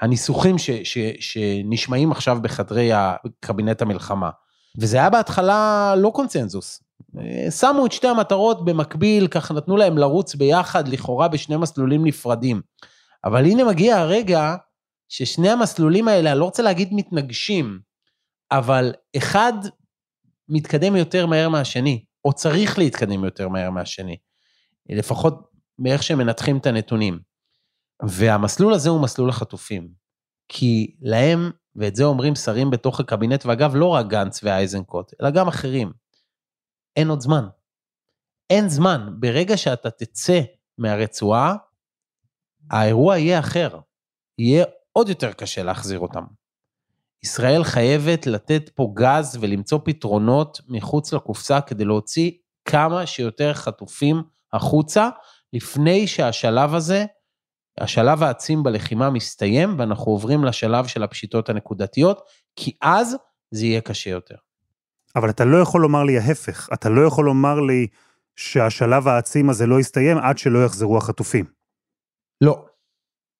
הניסוחים 0.00 0.58
ש, 0.58 0.70
ש, 0.70 0.98
שנשמעים 1.20 2.12
עכשיו 2.12 2.38
בחדרי 2.42 2.90
קבינט 3.40 3.82
המלחמה. 3.82 4.30
וזה 4.78 4.96
היה 4.96 5.10
בהתחלה 5.10 5.94
לא 5.96 6.10
קונצנזוס. 6.14 6.82
שמו 7.60 7.86
את 7.86 7.92
שתי 7.92 8.08
המטרות 8.08 8.64
במקביל, 8.64 9.26
ככה 9.26 9.54
נתנו 9.54 9.76
להם 9.76 9.98
לרוץ 9.98 10.34
ביחד, 10.34 10.88
לכאורה 10.88 11.28
בשני 11.28 11.56
מסלולים 11.56 12.06
נפרדים. 12.06 12.60
אבל 13.24 13.44
הנה 13.44 13.64
מגיע 13.64 13.98
הרגע 13.98 14.56
ששני 15.08 15.50
המסלולים 15.50 16.08
האלה, 16.08 16.32
אני 16.32 16.38
לא 16.40 16.44
רוצה 16.44 16.62
להגיד 16.62 16.88
מתנגשים, 16.92 17.80
אבל 18.58 18.92
אחד 19.16 19.52
מתקדם 20.48 20.96
יותר 20.96 21.26
מהר 21.26 21.48
מהשני, 21.48 22.04
או 22.24 22.32
צריך 22.32 22.78
להתקדם 22.78 23.24
יותר 23.24 23.48
מהר 23.48 23.70
מהשני, 23.70 24.16
לפחות 24.88 25.50
מאיך 25.78 26.02
שהם 26.02 26.18
מנתחים 26.18 26.58
את 26.58 26.66
הנתונים. 26.66 27.18
והמסלול 28.08 28.74
הזה 28.74 28.90
הוא 28.90 29.02
מסלול 29.02 29.30
החטופים. 29.30 29.88
כי 30.48 30.96
להם, 31.00 31.50
ואת 31.76 31.96
זה 31.96 32.04
אומרים 32.04 32.34
שרים 32.34 32.70
בתוך 32.70 33.00
הקבינט, 33.00 33.46
ואגב, 33.46 33.76
לא 33.76 33.86
רק 33.86 34.06
גנץ 34.06 34.44
ואייזנקוט, 34.44 35.12
אלא 35.20 35.30
גם 35.30 35.48
אחרים, 35.48 35.92
אין 36.96 37.08
עוד 37.08 37.20
זמן. 37.20 37.44
אין 38.50 38.68
זמן. 38.68 39.08
ברגע 39.20 39.56
שאתה 39.56 39.90
תצא 39.90 40.40
מהרצועה, 40.78 41.56
האירוע 42.70 43.18
יהיה 43.18 43.38
אחר. 43.38 43.78
יהיה 44.38 44.64
עוד 44.92 45.08
יותר 45.08 45.32
קשה 45.32 45.62
להחזיר 45.62 45.98
אותם. 45.98 46.24
ישראל 47.22 47.64
חייבת 47.64 48.26
לתת 48.26 48.70
פה 48.74 48.92
גז 48.94 49.38
ולמצוא 49.40 49.78
פתרונות 49.84 50.60
מחוץ 50.68 51.12
לקופסה 51.12 51.60
כדי 51.60 51.84
להוציא 51.84 52.30
כמה 52.64 53.06
שיותר 53.06 53.54
חטופים 53.54 54.22
החוצה, 54.52 55.08
לפני 55.52 56.06
שהשלב 56.06 56.74
הזה 56.74 57.04
השלב 57.80 58.22
העצים 58.22 58.62
בלחימה 58.62 59.10
מסתיים 59.10 59.74
ואנחנו 59.78 60.12
עוברים 60.12 60.44
לשלב 60.44 60.86
של 60.86 61.02
הפשיטות 61.02 61.48
הנקודתיות, 61.48 62.20
כי 62.56 62.76
אז 62.80 63.16
זה 63.50 63.66
יהיה 63.66 63.80
קשה 63.80 64.10
יותר. 64.10 64.34
אבל 65.16 65.30
אתה 65.30 65.44
לא 65.44 65.56
יכול 65.56 65.80
לומר 65.80 66.04
לי 66.04 66.18
ההפך, 66.18 66.68
אתה 66.72 66.88
לא 66.88 67.06
יכול 67.06 67.24
לומר 67.24 67.60
לי 67.60 67.86
שהשלב 68.36 69.08
העצים 69.08 69.50
הזה 69.50 69.66
לא 69.66 69.80
יסתיים 69.80 70.18
עד 70.18 70.38
שלא 70.38 70.64
יחזרו 70.64 70.98
החטופים. 70.98 71.44
לא, 72.40 72.64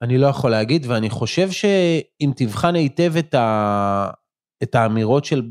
אני 0.03 0.19
לא 0.19 0.27
יכול 0.27 0.51
להגיד, 0.51 0.87
ואני 0.89 1.11
חושב 1.11 1.51
שאם 1.51 2.33
תבחן 2.37 2.75
היטב 2.75 3.13
את, 3.19 3.35
ה... 3.35 4.11
את 4.63 4.75
האמירות 4.75 5.25
של 5.25 5.43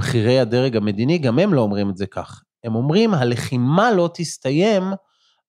בכירי 0.00 0.38
הדרג 0.38 0.76
המדיני, 0.76 1.18
גם 1.18 1.38
הם 1.38 1.54
לא 1.54 1.60
אומרים 1.60 1.90
את 1.90 1.96
זה 1.96 2.06
כך. 2.06 2.42
הם 2.64 2.74
אומרים, 2.74 3.14
הלחימה 3.14 3.92
לא 3.92 4.10
תסתיים 4.14 4.82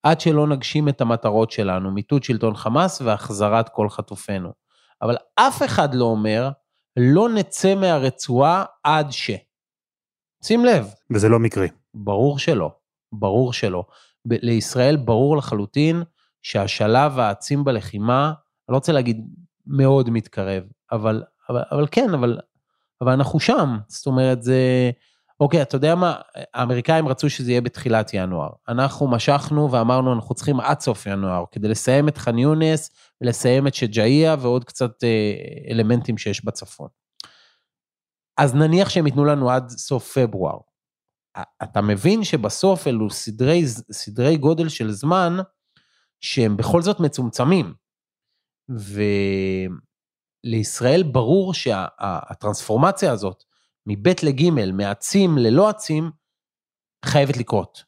עד 0.03 0.21
שלא 0.21 0.47
נגשים 0.47 0.89
את 0.89 1.01
המטרות 1.01 1.51
שלנו, 1.51 1.91
מיטוט 1.91 2.23
שלטון 2.23 2.55
חמאס 2.55 3.01
והחזרת 3.01 3.69
כל 3.69 3.89
חטופינו. 3.89 4.49
אבל 5.01 5.17
אף 5.35 5.63
אחד 5.63 5.93
לא 5.93 6.05
אומר, 6.05 6.49
לא 6.97 7.29
נצא 7.29 7.75
מהרצועה 7.75 8.65
עד 8.83 9.11
ש. 9.11 9.31
שים 10.43 10.65
לב. 10.65 10.87
וזה 11.13 11.29
לא 11.29 11.39
מקרי. 11.39 11.67
ברור 11.93 12.39
שלא, 12.39 12.71
ברור 13.11 13.53
שלא. 13.53 13.83
ב- 14.27 14.33
לישראל 14.41 14.95
ברור 14.95 15.37
לחלוטין 15.37 16.03
שהשלב 16.41 17.19
העצים 17.19 17.63
בלחימה, 17.63 18.25
אני 18.27 18.73
לא 18.73 18.75
רוצה 18.75 18.91
להגיד 18.91 19.27
מאוד 19.67 20.09
מתקרב, 20.09 20.63
אבל, 20.91 21.23
אבל, 21.49 21.61
אבל 21.71 21.87
כן, 21.91 22.13
אבל, 22.13 22.39
אבל 23.01 23.11
אנחנו 23.11 23.39
שם. 23.39 23.77
זאת 23.87 24.05
אומרת, 24.05 24.43
זה... 24.43 24.91
אוקיי, 25.39 25.61
אתה 25.61 25.75
יודע 25.75 25.95
מה? 25.95 26.15
האמריקאים 26.53 27.07
רצו 27.07 27.29
שזה 27.29 27.51
יהיה 27.51 27.61
בתחילת 27.61 28.13
ינואר. 28.13 28.49
אנחנו 28.67 29.07
משכנו 29.07 29.71
ואמרנו, 29.71 30.13
אנחנו 30.13 30.35
צריכים 30.35 30.59
עד 30.59 30.79
סוף 30.79 31.05
ינואר, 31.05 31.43
כדי 31.51 31.67
לסיים 31.67 32.07
את 32.07 32.17
ח'אן 32.17 32.37
יונס, 32.37 32.89
ולסיים 33.21 33.67
את 33.67 33.75
שג'אעיה 33.75 34.35
ועוד 34.39 34.63
קצת 34.63 35.03
אה, 35.03 35.33
אלמנטים 35.71 36.17
שיש 36.17 36.45
בצפון. 36.45 36.87
אז 38.37 38.55
נניח 38.55 38.89
שהם 38.89 39.05
ייתנו 39.05 39.25
לנו 39.25 39.49
עד 39.49 39.69
סוף 39.69 40.17
פברואר. 40.17 40.57
אתה 41.63 41.81
מבין 41.81 42.23
שבסוף 42.23 42.87
אלו 42.87 43.09
סדרי, 43.09 43.65
סדרי 43.91 44.37
גודל 44.37 44.69
של 44.69 44.91
זמן 44.91 45.37
שהם 46.21 46.57
בכל 46.57 46.81
זאת 46.81 46.99
מצומצמים. 46.99 47.73
ולישראל 50.45 51.03
ברור 51.03 51.53
שהטרנספורמציה 51.53 53.11
הזאת, 53.11 53.43
מב' 53.85 54.07
לג', 54.07 54.49
מעצים 54.73 55.37
ללא 55.37 55.69
עצים, 55.69 56.11
חייבת 57.05 57.37
לקרות. 57.37 57.83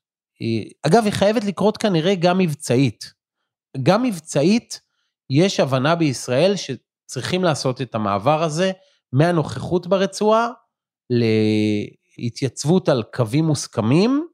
אגב, 0.87 1.03
היא 1.03 1.13
חייבת 1.13 1.43
לקרות 1.43 1.77
כנראה 1.77 2.15
גם 2.15 2.37
מבצעית. 2.37 3.13
גם 3.83 4.03
מבצעית, 4.03 4.81
יש 5.29 5.59
הבנה 5.59 5.95
בישראל 5.95 6.53
שצריכים 6.55 7.43
לעשות 7.43 7.81
את 7.81 7.95
המעבר 7.95 8.43
הזה 8.43 8.71
מהנוכחות 9.13 9.87
ברצועה 9.87 10.47
להתייצבות 12.17 12.89
על 12.89 13.03
קווים 13.13 13.45
מוסכמים 13.45 14.27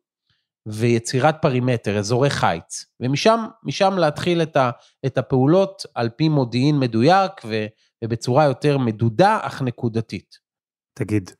ויצירת 0.67 1.35
פרימטר, 1.41 1.97
אזורי 1.97 2.29
חיץ. 2.29 2.85
ומשם 2.99 3.45
משם 3.63 3.93
להתחיל 3.97 4.41
את, 4.41 4.55
ה, 4.55 4.69
את 5.05 5.17
הפעולות 5.17 5.83
על 5.95 6.09
פי 6.09 6.29
מודיעין 6.29 6.79
מדויק 6.79 7.31
ו, 7.45 7.65
ובצורה 8.03 8.45
יותר 8.45 8.77
מדודה 8.77 9.39
אך 9.41 9.61
נקודתית. 9.61 10.35
תגיד, 10.93 11.31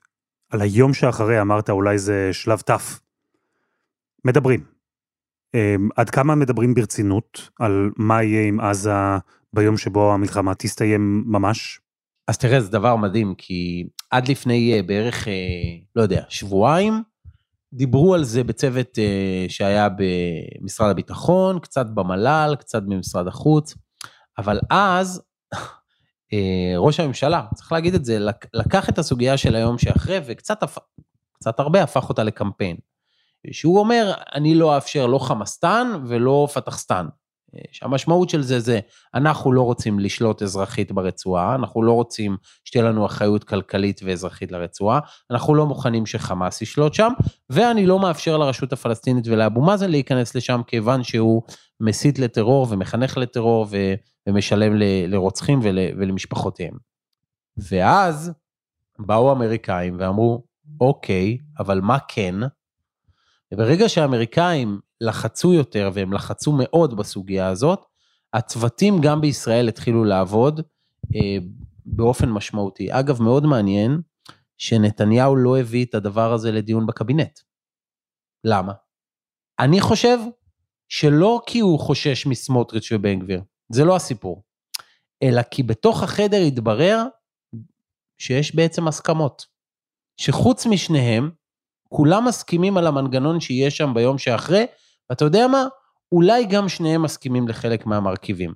על 0.50 0.62
היום 0.62 0.94
שאחרי 0.94 1.42
אמרת 1.42 1.70
אולי 1.70 1.98
זה 1.98 2.30
שלב 2.34 2.60
ת'. 2.60 2.72
מדברים. 4.26 4.63
אמ, 5.54 5.90
עד 5.96 6.10
כמה 6.10 6.36
מדברים 6.36 6.74
ברצינות 6.74 7.50
על 7.60 7.92
מה 7.98 8.24
יהיה 8.24 8.48
עם 8.48 8.60
עזה 8.60 8.92
ביום 9.54 9.78
שבו 9.78 10.13
המלחמה 10.13 10.56
תסתיים 10.56 11.24
ממש? 11.28 11.80
אז 12.28 12.38
תראה, 12.38 12.62
זה 12.62 12.72
דבר 12.72 12.96
מדהים, 12.96 13.36
כי 13.38 13.88
עד 14.12 14.28
לפני 14.28 14.74
אה, 14.74 14.84
בערך, 14.84 15.28
אה, 15.28 15.34
לא 15.96 16.02
יודע, 16.02 16.24
שבועיים, 16.30 16.94
דיברו 17.73 18.13
על 18.13 18.23
זה 18.23 18.43
בצוות 18.43 18.99
אה, 18.99 19.45
שהיה 19.49 19.88
במשרד 19.89 20.89
הביטחון, 20.89 21.60
קצת 21.60 21.86
במל"ל, 21.93 22.56
קצת 22.60 22.84
במשרד 22.84 23.27
החוץ, 23.27 23.75
אבל 24.38 24.60
אז 24.69 25.21
ראש 26.77 26.99
הממשלה, 26.99 27.45
צריך 27.56 27.71
להגיד 27.71 27.93
את 27.93 28.06
זה, 28.06 28.19
לקח 28.53 28.89
את 28.89 28.97
הסוגיה 28.97 29.38
של 29.38 29.56
היום 29.56 29.77
שאחרי 29.77 30.19
וקצת 30.25 30.63
קצת 31.34 31.60
הרבה 31.60 31.84
הפך 31.84 32.10
אותה 32.10 32.23
לקמפיין. 32.23 32.77
שהוא 33.51 33.80
אומר, 33.80 34.13
אני 34.36 34.56
לא 34.56 34.75
אאפשר 34.75 35.06
לא 35.06 35.19
חמאסטן 35.19 35.88
ולא 36.08 36.47
פתחסטן. 36.53 37.08
שהמשמעות 37.72 38.30
של 38.30 38.42
זה 38.42 38.60
זה, 38.60 38.80
אנחנו 39.14 39.52
לא 39.52 39.62
רוצים 39.62 40.00
לשלוט 40.00 40.42
אזרחית 40.44 40.92
ברצועה, 40.92 41.56
אנחנו 41.56 41.84
לא 41.84 41.92
רוצים 41.92 42.38
שתהיה 42.64 42.84
לנו 42.84 43.06
אחריות 43.06 43.44
כלכלית 43.44 44.02
ואזרחית 44.04 44.52
לרצועה, 44.52 45.00
אנחנו 45.32 45.56
לא 45.56 45.66
מוכנים 45.66 46.06
שחמאס 46.06 46.62
ישלוט 46.62 46.94
שם, 46.94 47.12
ואני 47.50 47.86
לא 47.86 48.00
מאפשר 48.00 48.38
לרשות 48.38 48.74
הפלסטינית 48.74 49.28
ולאבו 49.28 49.62
מאזן 49.62 49.90
להיכנס 49.90 50.36
לשם, 50.36 50.62
כיוון 50.68 51.04
שהוא 51.04 51.42
מסית 51.80 52.20
לטרור 52.20 52.68
ומחנך 52.70 53.18
לטרור 53.18 53.68
ו- 53.70 53.94
ומשלם 54.28 54.76
ל- 54.76 55.06
לרוצחים 55.08 55.60
ול- 55.64 56.00
ולמשפחותיהם. 56.00 56.78
ואז 57.58 58.32
באו 59.00 59.30
האמריקאים 59.30 59.96
ואמרו, 60.00 60.44
אוקיי, 60.82 61.38
אבל 61.60 61.82
מה 61.82 61.98
כן? 62.08 62.36
וברגע 63.54 63.90
שהאמריקאים 63.90 64.80
לחצו 65.02 65.54
יותר, 65.54 65.92
והם 65.94 66.14
לחצו 66.14 66.52
מאוד 66.58 66.98
בסוגיה 66.98 67.48
הזאת, 67.48 67.86
הצוותים 68.34 69.02
גם 69.02 69.22
בישראל 69.22 69.68
התחילו 69.68 70.04
לעבוד 70.04 70.62
אה, 71.16 71.38
באופן 71.86 72.30
משמעותי. 72.30 72.88
אגב, 72.92 73.22
מאוד 73.22 73.46
מעניין 73.46 74.02
שנתניהו 74.58 75.36
לא 75.36 75.60
הביא 75.60 75.86
את 75.86 75.96
הדבר 75.96 76.34
הזה 76.34 76.52
לדיון 76.52 76.88
בקבינט. 76.88 77.40
למה? 78.44 78.74
אני 79.60 79.82
חושב 79.82 80.18
שלא 80.90 81.42
כי 81.46 81.60
הוא 81.60 81.80
חושש 81.80 82.26
מסמוטריץ' 82.26 82.92
ובן 82.92 83.20
גביר, 83.20 83.42
זה 83.70 83.86
לא 83.86 83.96
הסיפור, 83.96 84.44
אלא 85.24 85.42
כי 85.42 85.64
בתוך 85.64 86.04
החדר 86.04 86.42
התברר 86.48 87.04
שיש 88.18 88.56
בעצם 88.56 88.88
הסכמות. 88.88 89.46
שחוץ 90.18 90.66
משניהם, 90.66 91.32
כולם 91.90 92.26
מסכימים 92.28 92.78
על 92.78 92.88
המנגנון 92.88 93.40
שיהיה 93.40 93.72
שם 93.72 93.94
ביום 93.94 94.18
שאחרי, 94.18 94.66
ואתה 95.10 95.26
יודע 95.26 95.48
מה? 95.48 95.67
אולי 96.12 96.46
גם 96.46 96.70
שניהם 96.70 97.02
מסכימים 97.02 97.48
לחלק 97.48 97.86
מהמרכיבים. 97.86 98.54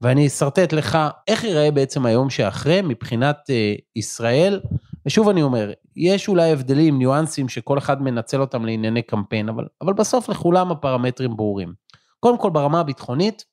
ואני 0.00 0.26
אשרטט 0.26 0.72
לך 0.72 0.98
איך 1.28 1.44
ייראה 1.44 1.70
בעצם 1.70 2.06
היום 2.06 2.30
שאחרי 2.30 2.80
מבחינת 2.82 3.36
אה, 3.50 3.74
ישראל. 3.96 4.60
ושוב 5.06 5.28
אני 5.28 5.42
אומר, 5.42 5.72
יש 5.96 6.28
אולי 6.28 6.52
הבדלים, 6.52 6.98
ניואנסים 6.98 7.48
שכל 7.48 7.78
אחד 7.78 8.02
מנצל 8.02 8.40
אותם 8.40 8.64
לענייני 8.64 9.02
קמפיין, 9.02 9.48
אבל, 9.48 9.66
אבל 9.80 9.92
בסוף 9.92 10.28
לכולם 10.28 10.70
הפרמטרים 10.70 11.36
ברורים. 11.36 11.74
קודם 12.20 12.38
כל 12.38 12.50
ברמה 12.50 12.80
הביטחונית, 12.80 13.44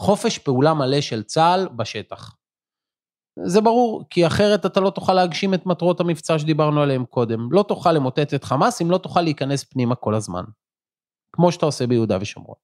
חופש 0.00 0.38
פעולה 0.38 0.74
מלא 0.74 1.00
של 1.00 1.22
צה"ל 1.22 1.68
בשטח. 1.76 2.34
זה 3.44 3.60
ברור, 3.60 4.04
כי 4.10 4.26
אחרת 4.26 4.66
אתה 4.66 4.80
לא 4.80 4.90
תוכל 4.90 5.14
להגשים 5.14 5.54
את 5.54 5.66
מטרות 5.66 6.00
המבצע 6.00 6.38
שדיברנו 6.38 6.82
עליהן 6.82 7.04
קודם. 7.04 7.48
לא 7.52 7.64
תוכל 7.68 7.92
למוטט 7.92 8.34
את 8.34 8.44
חמאס 8.44 8.82
אם 8.82 8.90
לא 8.90 8.98
תוכל 8.98 9.20
להיכנס 9.20 9.64
פנימה 9.64 9.94
כל 9.94 10.14
הזמן. 10.14 10.44
כמו 11.32 11.52
שאתה 11.52 11.66
עושה 11.66 11.86
ביהודה 11.86 12.18
ושומרון. 12.20 12.56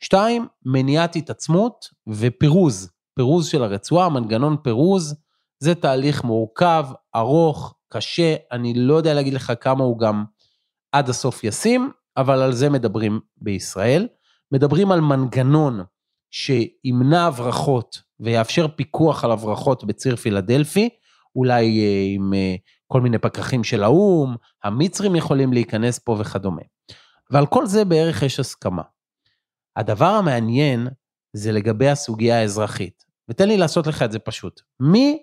שתיים, 0.00 0.46
מניעת 0.64 1.16
התעצמות 1.16 1.88
ופירוז, 2.06 2.90
פירוז 3.14 3.46
של 3.46 3.62
הרצועה, 3.62 4.08
מנגנון 4.08 4.56
פירוז, 4.62 5.14
זה 5.58 5.74
תהליך 5.74 6.24
מורכב, 6.24 6.86
ארוך, 7.16 7.74
קשה, 7.88 8.36
אני 8.52 8.74
לא 8.76 8.94
יודע 8.94 9.14
להגיד 9.14 9.34
לך 9.34 9.52
כמה 9.60 9.84
הוא 9.84 9.98
גם 9.98 10.24
עד 10.92 11.08
הסוף 11.08 11.44
ישים, 11.44 11.90
אבל 12.16 12.42
על 12.42 12.52
זה 12.52 12.70
מדברים 12.70 13.20
בישראל. 13.36 14.08
מדברים 14.52 14.92
על 14.92 15.00
מנגנון 15.00 15.80
שימנע 16.30 17.26
הברחות 17.26 18.02
ויאפשר 18.20 18.68
פיקוח 18.68 19.24
על 19.24 19.30
הברחות 19.30 19.84
בציר 19.84 20.16
פילדלפי, 20.16 20.88
אולי 21.36 21.80
אה, 21.80 22.14
עם 22.14 22.34
אה, 22.34 22.54
כל 22.86 23.00
מיני 23.00 23.18
פקחים 23.18 23.64
של 23.64 23.82
האו"ם, 23.82 24.36
המצרים 24.64 25.16
יכולים 25.16 25.52
להיכנס 25.52 25.98
פה 25.98 26.16
וכדומה. 26.20 26.62
ועל 27.30 27.46
כל 27.46 27.66
זה 27.66 27.84
בערך 27.84 28.22
יש 28.22 28.40
הסכמה. 28.40 28.82
הדבר 29.76 30.06
המעניין 30.06 30.88
זה 31.32 31.52
לגבי 31.52 31.88
הסוגיה 31.88 32.40
האזרחית, 32.40 33.04
ותן 33.28 33.48
לי 33.48 33.56
לעשות 33.56 33.86
לך 33.86 34.02
את 34.02 34.12
זה 34.12 34.18
פשוט. 34.18 34.60
מי 34.80 35.22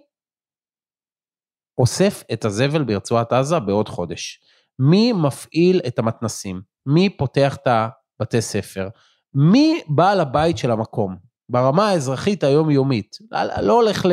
אוסף 1.78 2.24
את 2.34 2.46
הזבל 2.46 2.84
ברצועת 2.84 3.34
עזה 3.34 3.60
בעוד 3.60 3.90
חודש? 3.90 4.42
מי 4.80 5.14
מפעיל 5.14 5.82
את 5.88 6.00
המתנסים? 6.00 6.62
מי 6.86 7.18
פותח 7.18 7.56
את 7.56 7.68
הבתי 7.68 8.42
ספר? 8.42 8.90
מי 9.34 9.82
בעל 9.88 10.20
הבית 10.20 10.58
של 10.58 10.72
המקום? 10.72 11.16
ברמה 11.50 11.90
האזרחית 11.90 12.44
היומיומית, 12.44 13.18
לא 13.62 13.74
הולך 13.74 14.06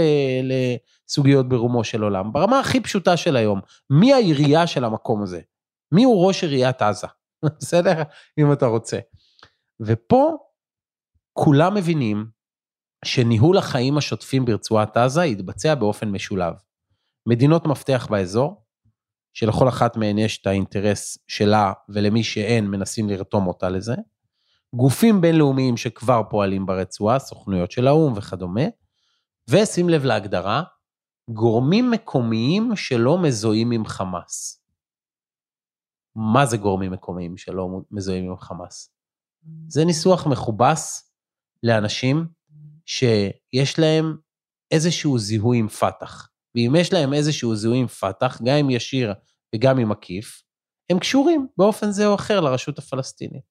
לסוגיות 0.43 1.49
ברומו 1.49 1.85
של 1.85 2.03
עולם, 2.03 2.33
ברמה 2.33 2.61
הכי 2.61 2.81
פשוטה 2.81 3.17
של 3.17 3.37
היום, 3.37 3.61
מי 3.91 4.13
העירייה 4.13 4.67
של 4.67 4.85
המקום 4.85 5.23
הזה? 5.23 5.41
מי 5.93 6.05
הוא 6.05 6.27
ראש 6.27 6.45
עיריית 6.45 6.83
עזה? 6.83 7.07
בסדר? 7.61 8.03
אם 8.39 8.53
אתה 8.53 8.67
רוצה. 8.67 8.99
ופה 9.81 10.37
כולם 11.33 11.75
מבינים 11.75 12.27
שניהול 13.05 13.59
החיים 13.59 13.99
השוטפים 13.99 14.45
ברצועת 14.45 14.97
עזה 14.97 15.25
יתבצע 15.25 15.75
באופן 15.75 16.09
משולב. 16.09 16.55
מדינות 17.29 17.67
מפתח 17.67 18.07
באזור, 18.11 18.65
שלכל 19.33 19.69
אחת 19.69 19.97
מהן 19.97 20.19
יש 20.19 20.41
את 20.41 20.47
האינטרס 20.47 21.19
שלה 21.29 21.73
ולמי 21.89 22.25
שאין 22.25 22.67
מנסים 22.67 23.09
לרתום 23.09 23.47
אותה 23.47 23.69
לזה, 23.69 23.95
גופים 24.75 25.21
בינלאומיים 25.21 25.77
שכבר 25.77 26.23
פועלים 26.31 26.67
ברצועה, 26.67 27.19
סוכנויות 27.19 27.71
של 27.71 27.87
האו"ם 27.87 28.13
וכדומה, 28.17 28.65
ושים 29.51 29.89
לב 29.89 30.05
להגדרה, 30.05 30.63
גורמים 31.31 31.91
מקומיים 31.91 32.77
שלא 32.77 33.19
מזוהים 33.19 33.71
עם 33.71 33.85
חמאס. 33.85 34.62
מה 36.17 36.47
זה 36.47 36.57
גורמים 36.57 36.93
מקומיים 36.93 37.37
שלא 37.37 37.69
מזוהים 37.91 38.31
עם 38.31 38.37
חמאס? 38.37 38.95
זה 39.69 39.85
ניסוח 39.85 40.27
מכובס 40.27 41.13
לאנשים 41.63 42.27
שיש 42.87 43.79
להם 43.79 44.17
איזשהו 44.71 45.19
זיהוי 45.19 45.59
עם 45.59 45.69
פת"ח. 45.69 46.29
ואם 46.55 46.75
יש 46.79 46.93
להם 46.93 47.15
איזשהו 47.15 47.57
זיהוי 47.57 47.79
עם 47.79 47.87
פת"ח, 47.87 48.43
גם 48.43 48.57
אם 48.57 48.71
ישיר 48.71 49.15
וגם 49.55 49.79
אם 49.79 49.93
עקיף, 49.93 50.43
הם 50.91 50.99
קשורים 50.99 51.47
באופן 51.57 51.91
זה 51.91 52.07
או 52.07 52.15
אחר 52.15 52.41
לרשות 52.41 52.79
הפלסטינית. 52.79 53.45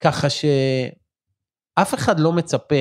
ככה 0.00 0.30
שאף 0.30 1.94
אחד 1.94 2.20
לא 2.20 2.32
מצפה 2.32 2.74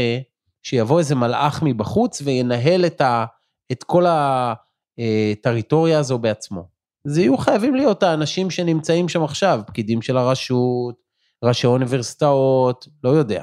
שיבוא 0.63 0.99
איזה 0.99 1.15
מלאך 1.15 1.59
מבחוץ 1.63 2.21
וינהל 2.21 2.85
את, 2.85 3.01
ה, 3.01 3.25
את 3.71 3.83
כל 3.83 4.05
הטריטוריה 4.97 5.99
הזו 5.99 6.19
בעצמו. 6.19 6.78
זה 7.03 7.21
יהיו 7.21 7.37
חייבים 7.37 7.75
להיות 7.75 8.03
האנשים 8.03 8.49
שנמצאים 8.49 9.09
שם 9.09 9.23
עכשיו, 9.23 9.61
פקידים 9.67 10.01
של 10.01 10.17
הרשות, 10.17 10.95
ראשי 11.43 11.67
אוניברסיטאות, 11.67 12.87
לא 13.03 13.09
יודע. 13.09 13.41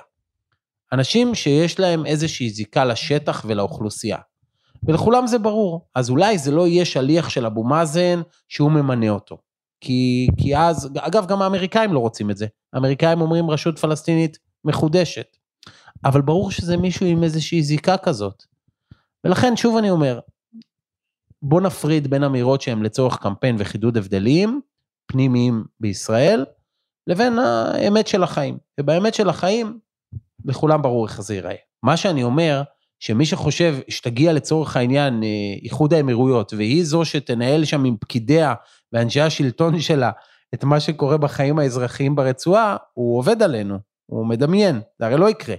אנשים 0.92 1.34
שיש 1.34 1.80
להם 1.80 2.06
איזושהי 2.06 2.50
זיקה 2.50 2.84
לשטח 2.84 3.44
ולאוכלוסייה. 3.48 4.18
ולכולם 4.82 5.26
זה 5.26 5.38
ברור. 5.38 5.88
אז 5.94 6.10
אולי 6.10 6.38
זה 6.38 6.50
לא 6.50 6.66
יהיה 6.66 6.84
שליח 6.84 7.28
של 7.28 7.46
אבו 7.46 7.64
מאזן 7.64 8.20
שהוא 8.48 8.70
ממנה 8.70 9.10
אותו. 9.10 9.38
כי, 9.80 10.28
כי 10.36 10.56
אז, 10.56 10.88
אגב, 10.98 11.26
גם 11.26 11.42
האמריקאים 11.42 11.92
לא 11.92 11.98
רוצים 11.98 12.30
את 12.30 12.36
זה. 12.36 12.46
האמריקאים 12.72 13.20
אומרים 13.20 13.50
רשות 13.50 13.78
פלסטינית 13.78 14.38
מחודשת. 14.64 15.36
אבל 16.04 16.20
ברור 16.20 16.50
שזה 16.50 16.76
מישהו 16.76 17.06
עם 17.06 17.24
איזושהי 17.24 17.62
זיקה 17.62 17.96
כזאת. 17.96 18.42
ולכן, 19.24 19.56
שוב 19.56 19.76
אני 19.76 19.90
אומר, 19.90 20.20
בוא 21.48 21.60
נפריד 21.60 22.10
בין 22.10 22.22
אמירות 22.22 22.60
שהן 22.60 22.82
לצורך 22.82 23.16
קמפיין 23.16 23.56
וחידוד 23.58 23.96
הבדלים 23.96 24.60
פנימיים 25.06 25.64
בישראל, 25.80 26.44
לבין 27.06 27.38
האמת 27.38 28.06
של 28.06 28.22
החיים. 28.22 28.58
ובאמת 28.80 29.14
של 29.14 29.28
החיים, 29.28 29.78
לכולם 30.44 30.82
ברור 30.82 31.06
איך 31.06 31.20
זה 31.20 31.34
ייראה. 31.34 31.54
מה 31.82 31.96
שאני 31.96 32.22
אומר, 32.22 32.62
שמי 33.00 33.26
שחושב 33.26 33.76
שתגיע 33.88 34.32
לצורך 34.32 34.76
העניין 34.76 35.22
אה, 35.22 35.28
איחוד 35.62 35.94
האמירויות, 35.94 36.52
והיא 36.52 36.84
זו 36.84 37.04
שתנהל 37.04 37.64
שם 37.64 37.84
עם 37.84 37.96
פקידיה 38.00 38.54
ואנשי 38.92 39.20
השלטון 39.20 39.80
שלה 39.80 40.10
את 40.54 40.64
מה 40.64 40.80
שקורה 40.80 41.16
בחיים 41.16 41.58
האזרחיים 41.58 42.16
ברצועה, 42.16 42.76
הוא 42.92 43.18
עובד 43.18 43.42
עלינו, 43.42 43.78
הוא 44.06 44.26
מדמיין, 44.26 44.80
זה 44.98 45.06
הרי 45.06 45.16
לא 45.16 45.30
יקרה. 45.30 45.56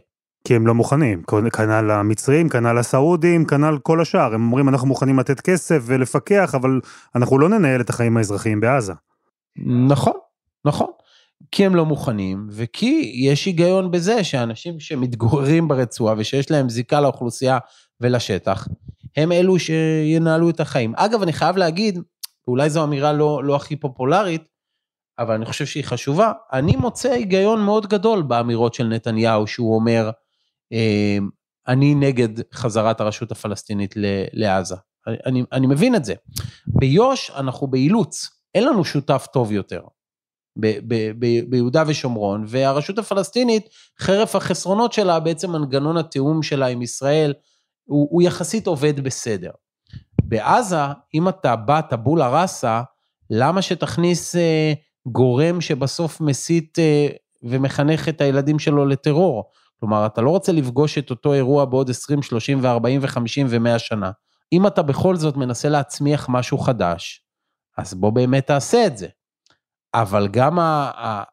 כי 0.48 0.56
הם 0.56 0.68
לא 0.68 0.74
מוכנים, 0.74 1.24
כנ"ל 1.54 1.92
המצרים, 1.92 2.50
כנ"ל 2.50 2.78
הסעודים, 2.78 3.46
כנ"ל 3.46 3.78
כל 3.84 4.02
השאר, 4.02 4.34
הם 4.34 4.46
אומרים 4.46 4.70
אנחנו 4.70 4.88
מוכנים 4.88 5.20
לתת 5.20 5.42
כסף 5.42 5.84
ולפקח, 5.86 6.56
אבל 6.56 6.80
אנחנו 7.16 7.40
לא 7.40 7.50
ננהל 7.50 7.82
את 7.82 7.90
החיים 7.90 8.18
האזרחיים 8.18 8.60
בעזה. 8.60 8.94
נכון, 9.88 10.14
נכון. 10.66 10.88
כי 11.52 11.66
הם 11.66 11.76
לא 11.76 11.86
מוכנים, 11.86 12.48
וכי 12.50 13.12
יש 13.16 13.46
היגיון 13.46 13.92
בזה 13.92 14.24
שאנשים 14.24 14.80
שמתגוררים 14.80 15.68
ברצועה 15.68 16.16
ושיש 16.18 16.52
להם 16.52 16.70
זיקה 16.70 17.02
לאוכלוסייה 17.02 17.58
ולשטח, 18.02 18.68
הם 19.18 19.32
אלו 19.32 19.60
שינהלו 19.60 20.50
את 20.50 20.60
החיים. 20.60 20.94
אגב, 20.96 21.22
אני 21.22 21.34
חייב 21.34 21.58
להגיד, 21.58 22.00
אולי 22.48 22.70
זו 22.70 22.84
אמירה 22.84 23.14
לא, 23.14 23.44
לא 23.44 23.56
הכי 23.56 23.76
פופולרית, 23.76 24.44
אבל 25.20 25.34
אני 25.34 25.46
חושב 25.46 25.66
שהיא 25.66 25.84
חשובה, 25.84 26.32
אני 26.54 26.76
מוצא 26.76 27.12
היגיון 27.12 27.62
מאוד 27.62 27.88
גדול 27.88 28.22
באמירות 28.22 28.74
של 28.74 28.88
נתניהו, 28.88 29.48
שהוא 29.48 29.76
אומר, 29.76 30.10
אני 31.68 31.96
נגד 31.96 32.30
חזרת 32.54 33.02
הרשות 33.02 33.32
הפלסטינית 33.32 33.94
לעזה. 34.34 34.76
אני, 35.26 35.44
אני 35.52 35.68
מבין 35.68 35.96
את 35.96 36.06
זה. 36.06 36.14
ביו"ש 36.68 37.32
אנחנו 37.32 37.68
באילוץ, 37.68 38.30
אין 38.56 38.64
לנו 38.64 38.86
שותף 38.86 39.28
טוב 39.34 39.52
יותר. 39.52 39.82
ב- 40.60 40.80
ב- 40.88 41.12
ב- 41.20 41.50
ביהודה 41.50 41.84
ושומרון, 41.88 42.46
והרשות 42.48 42.98
הפלסטינית, 42.98 43.70
חרף 44.00 44.36
החסרונות 44.36 44.94
שלה, 44.94 45.20
בעצם 45.20 45.52
מנגנון 45.52 45.98
התיאום 45.98 46.44
שלה 46.44 46.68
עם 46.68 46.82
ישראל, 46.82 47.34
הוא, 47.86 48.08
הוא 48.12 48.22
יחסית 48.22 48.68
עובד 48.68 49.00
בסדר. 49.00 49.52
בעזה, 50.24 50.82
אם 51.14 51.30
אתה 51.30 51.56
בא 51.56 51.82
טבולה 51.82 52.42
ראסה, 52.42 52.82
למה 53.30 53.62
שתכניס 53.62 54.36
אה, 54.36 54.74
גורם 55.08 55.62
שבסוף 55.62 56.22
מסית 56.22 56.80
אה, 56.80 57.08
ומחנך 57.44 58.10
את 58.10 58.22
הילדים 58.22 58.60
שלו 58.60 58.86
לטרור? 58.86 59.44
כלומר, 59.80 60.06
אתה 60.06 60.22
לא 60.22 60.30
רוצה 60.30 60.52
לפגוש 60.52 60.98
את 60.98 61.10
אותו 61.10 61.34
אירוע 61.34 61.66
בעוד 61.66 61.90
20, 61.90 62.22
30 62.22 62.64
ו-40 62.64 63.02
ו-50 63.02 63.46
ו-100 63.48 63.80
שנה. 63.80 64.12
אם 64.54 64.68
אתה 64.68 64.82
בכל 64.82 65.16
זאת 65.16 65.38
מנסה 65.38 65.70
להצמיח 65.70 66.30
משהו 66.30 66.58
חדש, 66.58 67.26
אז 67.78 67.94
בוא 67.94 68.10
באמת 68.10 68.48
תעשה 68.48 68.86
את 68.88 68.98
זה. 68.98 69.08
אבל 69.94 70.28
גם 70.28 70.58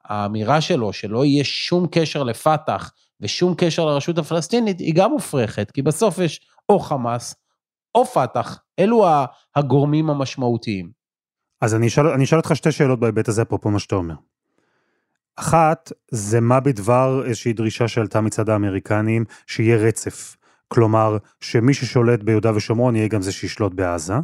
האמירה 0.05 0.61
שלו 0.61 0.93
שלא 0.93 1.25
יהיה 1.25 1.45
שום 1.45 1.87
קשר 1.91 2.23
לפת"ח 2.23 2.93
ושום 3.21 3.55
קשר 3.57 3.87
לרשות 3.87 4.19
הפלסטינית, 4.19 4.81
היא 4.81 4.95
גם 4.97 5.11
מופרכת, 5.11 5.71
כי 5.71 5.83
בסוף 5.83 6.19
יש 6.19 6.41
או 6.69 6.79
חמאס 6.79 7.35
או 7.95 8.05
פת"ח, 8.05 8.59
אלו 8.79 9.07
הגורמים 9.57 10.11
המשמעותיים. 10.11 10.91
אז 11.61 11.75
אני 11.75 11.87
אשאל, 11.87 12.07
אני 12.07 12.25
אשאל 12.25 12.39
אותך 12.39 12.57
שתי 12.57 12.73
שאלות 12.73 13.01
בהיבט 13.01 13.29
הזה, 13.29 13.43
אפרופו 13.43 13.71
מה 13.71 13.79
שאתה 13.79 13.95
אומר. 13.95 14.15
אחת, 15.37 15.93
זה 16.11 16.41
מה 16.41 16.61
בדבר 16.61 17.23
איזושהי 17.27 17.53
דרישה 17.53 17.89
שעלתה 17.89 18.21
מצד 18.21 18.49
האמריקנים, 18.49 19.25
שיהיה 19.47 19.77
רצף. 19.77 20.37
כלומר, 20.69 21.17
שמי 21.41 21.75
ששולט 21.75 22.23
ביהודה 22.23 22.57
ושומרון 22.57 22.97
יהיה 22.97 23.09
גם 23.09 23.23
זה 23.23 23.33
שישלוט 23.33 23.75
בעזה. 23.75 24.15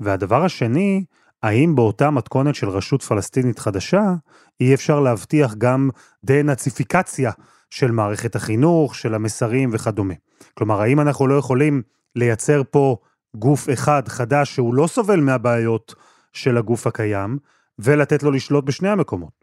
והדבר 0.00 0.44
השני, 0.44 1.04
האם 1.42 1.74
באותה 1.74 2.10
מתכונת 2.10 2.54
של 2.54 2.68
רשות 2.68 3.02
פלסטינית 3.02 3.58
חדשה, 3.58 4.14
אי 4.60 4.74
אפשר 4.74 5.00
להבטיח 5.00 5.54
גם 5.54 5.90
דה-נאציפיקציה 6.24 7.30
של 7.70 7.90
מערכת 7.90 8.36
החינוך, 8.36 8.94
של 8.94 9.14
המסרים 9.14 9.70
וכדומה. 9.72 10.14
כלומר, 10.54 10.80
האם 10.80 11.00
אנחנו 11.00 11.26
לא 11.26 11.34
יכולים 11.34 11.82
לייצר 12.16 12.62
פה 12.70 12.96
גוף 13.36 13.68
אחד 13.72 14.08
חדש 14.08 14.54
שהוא 14.54 14.74
לא 14.74 14.86
סובל 14.86 15.20
מהבעיות 15.20 15.94
של 16.32 16.56
הגוף 16.56 16.86
הקיים, 16.86 17.38
ולתת 17.78 18.22
לו 18.22 18.30
לשלוט 18.30 18.64
בשני 18.64 18.88
המקומות? 18.88 19.37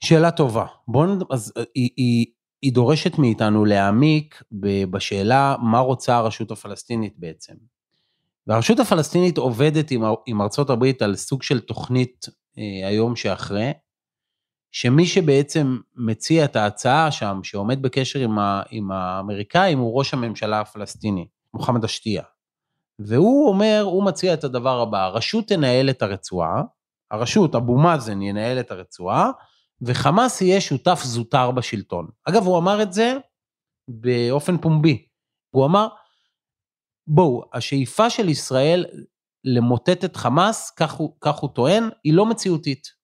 שאלה 0.00 0.30
טובה. 0.30 0.66
בואו, 0.88 1.10
אז 1.30 1.52
היא, 1.74 1.90
היא, 1.96 2.26
היא 2.62 2.72
דורשת 2.72 3.18
מאיתנו 3.18 3.64
להעמיק 3.64 4.42
בשאלה 4.90 5.56
מה 5.62 5.78
רוצה 5.78 6.16
הרשות 6.16 6.50
הפלסטינית 6.50 7.14
בעצם. 7.16 7.54
והרשות 8.46 8.80
הפלסטינית 8.80 9.38
עובדת 9.38 9.90
עם, 9.90 10.02
עם 10.26 10.42
ארצות 10.42 10.70
הברית 10.70 11.02
על 11.02 11.16
סוג 11.16 11.42
של 11.42 11.60
תוכנית 11.60 12.26
אה, 12.58 12.88
היום 12.88 13.16
שאחרי, 13.16 13.72
שמי 14.72 15.06
שבעצם 15.06 15.78
מציע 15.96 16.44
את 16.44 16.56
ההצעה 16.56 17.10
שם, 17.10 17.40
שעומד 17.42 17.82
בקשר 17.82 18.18
עם, 18.18 18.38
ה, 18.38 18.62
עם 18.70 18.90
האמריקאים, 18.90 19.78
הוא 19.78 19.98
ראש 19.98 20.14
הממשלה 20.14 20.60
הפלסטיני, 20.60 21.26
מוחמד 21.54 21.84
אשתיה. 21.84 22.22
והוא 22.98 23.48
אומר, 23.48 23.82
הוא 23.84 24.04
מציע 24.04 24.34
את 24.34 24.44
הדבר 24.44 24.80
הבא, 24.80 25.04
הרשות 25.04 25.48
תנהל 25.48 25.90
את 25.90 26.02
הרצועה, 26.02 26.62
הרשות, 27.10 27.54
אבו 27.54 27.78
מאזן 27.78 28.22
ינהל 28.22 28.60
את 28.60 28.70
הרצועה, 28.70 29.30
וחמאס 29.82 30.40
יהיה 30.40 30.60
שותף 30.60 31.00
זוטר 31.04 31.50
בשלטון. 31.50 32.08
אגב, 32.24 32.46
הוא 32.46 32.58
אמר 32.58 32.82
את 32.82 32.92
זה 32.92 33.14
באופן 33.88 34.58
פומבי. 34.58 35.06
הוא 35.50 35.66
אמר, 35.66 35.88
בואו, 37.06 37.42
השאיפה 37.52 38.10
של 38.10 38.28
ישראל 38.28 38.86
למוטט 39.44 40.04
את 40.04 40.16
חמאס, 40.16 40.70
כך 40.70 40.92
הוא, 40.92 41.16
כך 41.20 41.36
הוא 41.38 41.50
טוען, 41.54 41.88
היא 42.04 42.14
לא 42.14 42.26
מציאותית. 42.26 42.98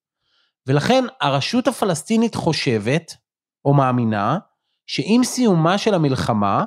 ולכן 0.66 1.04
הרשות 1.20 1.68
הפלסטינית 1.68 2.34
חושבת, 2.34 3.16
או 3.64 3.74
מאמינה, 3.74 4.38
שעם 4.86 5.24
סיומה 5.24 5.78
של 5.78 5.94
המלחמה, 5.94 6.64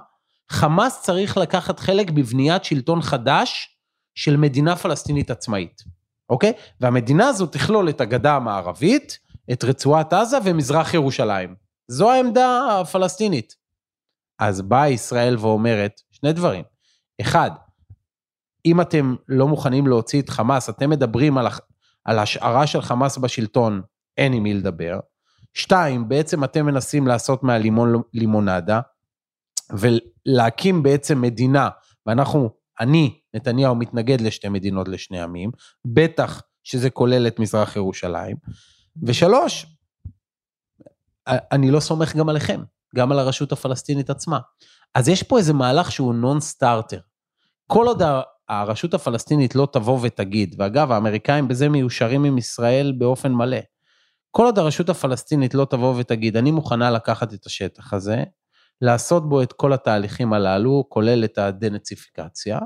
חמאס 0.50 1.02
צריך 1.02 1.38
לקחת 1.38 1.80
חלק 1.80 2.10
בבניית 2.10 2.64
שלטון 2.64 3.02
חדש 3.02 3.78
של 4.16 4.38
מדינה 4.38 4.76
פלסטינית 4.76 5.32
עצמאית, 5.32 5.84
אוקיי? 6.30 6.54
והמדינה 6.82 7.28
הזאת 7.28 7.52
תכלול 7.52 7.90
את 7.90 8.02
הגדה 8.02 8.36
המערבית, 8.36 9.20
את 9.52 9.64
רצועת 9.64 10.14
עזה 10.14 10.38
ומזרח 10.44 10.94
ירושלים. 10.94 11.56
זו 11.88 12.12
העמדה 12.12 12.80
הפלסטינית. 12.82 13.56
אז 14.40 14.62
באה 14.62 14.90
ישראל 14.90 15.38
ואומרת 15.40 16.02
שני 16.12 16.34
דברים. 16.34 16.64
אחד, 17.22 17.52
אם 18.66 18.82
אתם 18.82 19.16
לא 19.28 19.48
מוכנים 19.48 19.88
להוציא 19.88 20.22
את 20.22 20.30
חמאס, 20.30 20.70
אתם 20.70 20.90
מדברים 20.90 21.38
על, 21.38 21.48
על 22.06 22.20
השערה 22.20 22.68
של 22.68 22.82
חמאס 22.82 23.18
בשלטון, 23.18 23.82
אין 24.18 24.34
עם 24.34 24.44
מי 24.44 24.54
לדבר. 24.54 25.00
שתיים, 25.54 26.10
בעצם 26.10 26.44
אתם 26.44 26.66
מנסים 26.66 27.08
לעשות 27.08 27.44
מהלימון 27.44 28.02
לימונדה, 28.14 28.82
ולהקים 29.72 30.84
בעצם 30.84 31.22
מדינה, 31.22 31.70
ואנחנו, 32.06 32.50
אני, 32.80 33.20
נתניהו, 33.34 33.76
מתנגד 33.76 34.22
לשתי 34.22 34.50
מדינות 34.50 34.88
לשני 34.88 35.22
עמים, 35.22 35.52
בטח 35.86 36.42
שזה 36.64 36.90
כולל 36.90 37.28
את 37.28 37.40
מזרח 37.40 37.76
ירושלים. 37.76 38.36
ושלוש, 39.04 39.66
אני 41.28 41.72
לא 41.72 41.80
סומך 41.80 42.16
גם 42.16 42.30
עליכם, 42.30 42.62
גם 42.96 43.12
על 43.12 43.20
הרשות 43.20 43.52
הפלסטינית 43.52 44.10
עצמה. 44.10 44.40
אז 44.96 45.10
יש 45.10 45.24
פה 45.24 45.38
איזה 45.38 45.54
מהלך 45.54 45.92
שהוא 45.92 46.16
נון 46.16 46.40
סטארטר. 46.40 47.00
כל 47.68 47.88
עוד 47.88 48.02
הרשות 48.50 48.94
הפלסטינית 48.94 49.56
לא 49.56 49.68
תבוא 49.74 50.00
ותגיד, 50.02 50.56
ואגב, 50.60 50.92
האמריקאים 50.92 51.48
בזה 51.48 51.70
מיושרים 51.70 52.24
עם 52.24 52.38
ישראל 52.38 52.94
באופן 52.98 53.32
מלא, 53.32 53.58
כל 54.32 54.46
עוד 54.46 54.60
הרשות 54.60 54.90
הפלסטינית 54.90 55.54
לא 55.54 55.68
תבוא 55.70 55.96
ותגיד, 55.98 56.38
אני 56.38 56.52
מוכנה 56.52 56.92
לקחת 56.92 57.34
את 57.34 57.46
השטח 57.46 57.94
הזה, 57.94 58.24
לעשות 58.82 59.30
בו 59.30 59.42
את 59.42 59.54
כל 59.54 59.74
התהליכים 59.74 60.34
הללו, 60.34 60.86
כולל 60.90 61.24
את 61.24 61.38
הדנציפיקציה, 61.38 62.60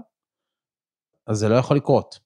אז 1.27 1.37
זה 1.37 1.49
לא 1.49 1.55
יכול 1.55 1.77
לקרות. 1.77 2.19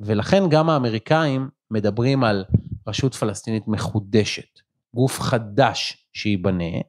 ולכן 0.00 0.42
גם 0.50 0.70
האמריקאים 0.70 1.48
מדברים 1.70 2.24
על 2.24 2.44
רשות 2.88 3.14
פלסטינית 3.14 3.68
מחודשת, 3.68 4.60
גוף 4.94 5.20
חדש 5.20 6.06
שייבנה, 6.12 6.80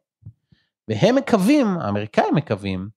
והם 0.88 1.16
מקווים, 1.16 1.68
האמריקאים 1.68 2.36
מקווים, 2.36 2.90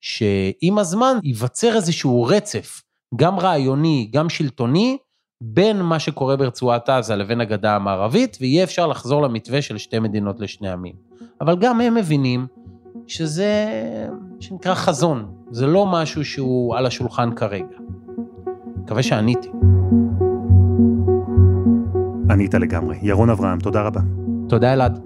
שעם 0.00 0.78
הזמן 0.78 1.18
ייווצר 1.22 1.76
איזשהו 1.76 2.24
רצף, 2.24 2.82
גם 3.16 3.38
רעיוני, 3.38 4.10
גם 4.12 4.28
שלטוני, 4.28 4.98
בין 5.40 5.82
מה 5.82 5.98
שקורה 5.98 6.36
ברצועת 6.36 6.88
עזה 6.88 7.16
לבין 7.16 7.40
הגדה 7.40 7.76
המערבית, 7.76 8.38
ויהיה 8.40 8.64
אפשר 8.64 8.86
לחזור 8.86 9.22
למתווה 9.22 9.62
של 9.62 9.78
שתי 9.78 9.98
מדינות 9.98 10.40
לשני 10.40 10.70
עמים. 10.70 10.94
אבל 11.40 11.56
גם 11.56 11.80
הם 11.80 11.94
מבינים 11.94 12.46
שזה, 13.06 13.66
שנקרא 14.40 14.74
חזון, 14.74 15.34
זה 15.50 15.66
לא 15.66 15.86
משהו 15.86 16.24
שהוא 16.24 16.76
על 16.76 16.86
השולחן 16.86 17.34
כרגע. 17.34 17.76
מקווה 18.76 19.02
שעניתי. 19.02 19.48
ענית 22.30 22.54
לגמרי. 22.54 22.96
ירון 23.02 23.30
אברהם, 23.30 23.58
תודה 23.58 23.82
רבה. 23.82 24.00
תודה 24.48 24.72
אלעד. 24.72 24.98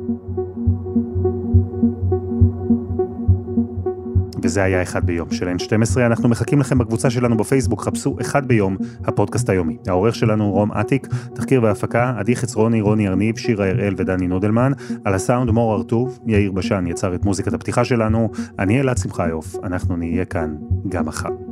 וזה 4.42 4.62
היה 4.62 4.82
אחד 4.82 5.06
ביום 5.06 5.30
של 5.30 5.48
N12. 5.48 6.00
אנחנו 6.00 6.28
מחכים 6.28 6.60
לכם 6.60 6.78
בקבוצה 6.78 7.10
שלנו 7.10 7.36
בפייסבוק, 7.36 7.82
חפשו 7.82 8.16
אחד 8.20 8.48
ביום, 8.48 8.76
הפודקאסט 9.04 9.48
היומי. 9.50 9.76
העורך 9.86 10.14
שלנו 10.14 10.50
רום 10.50 10.72
אטיק, 10.72 11.08
תחקיר 11.34 11.62
והפקה, 11.62 12.14
עדי 12.18 12.36
חצרוני, 12.36 12.80
רוני 12.80 13.08
ארניב, 13.08 13.38
שירה 13.38 13.68
הראל 13.68 13.94
ודני 13.96 14.26
נודלמן. 14.26 14.72
על 15.04 15.14
הסאונד 15.14 15.50
מור 15.50 15.74
ארטוב, 15.74 16.18
יאיר 16.26 16.52
בשן 16.52 16.86
יצר 16.86 17.14
את 17.14 17.24
מוזיקת 17.24 17.52
הפתיחה 17.52 17.84
שלנו. 17.84 18.30
אני 18.58 18.80
אלעד 18.80 18.98
שמחיוף, 18.98 19.56
אנחנו 19.64 19.96
נהיה 19.96 20.24
כאן 20.24 20.54
גם 20.88 21.06
מחר. 21.06 21.51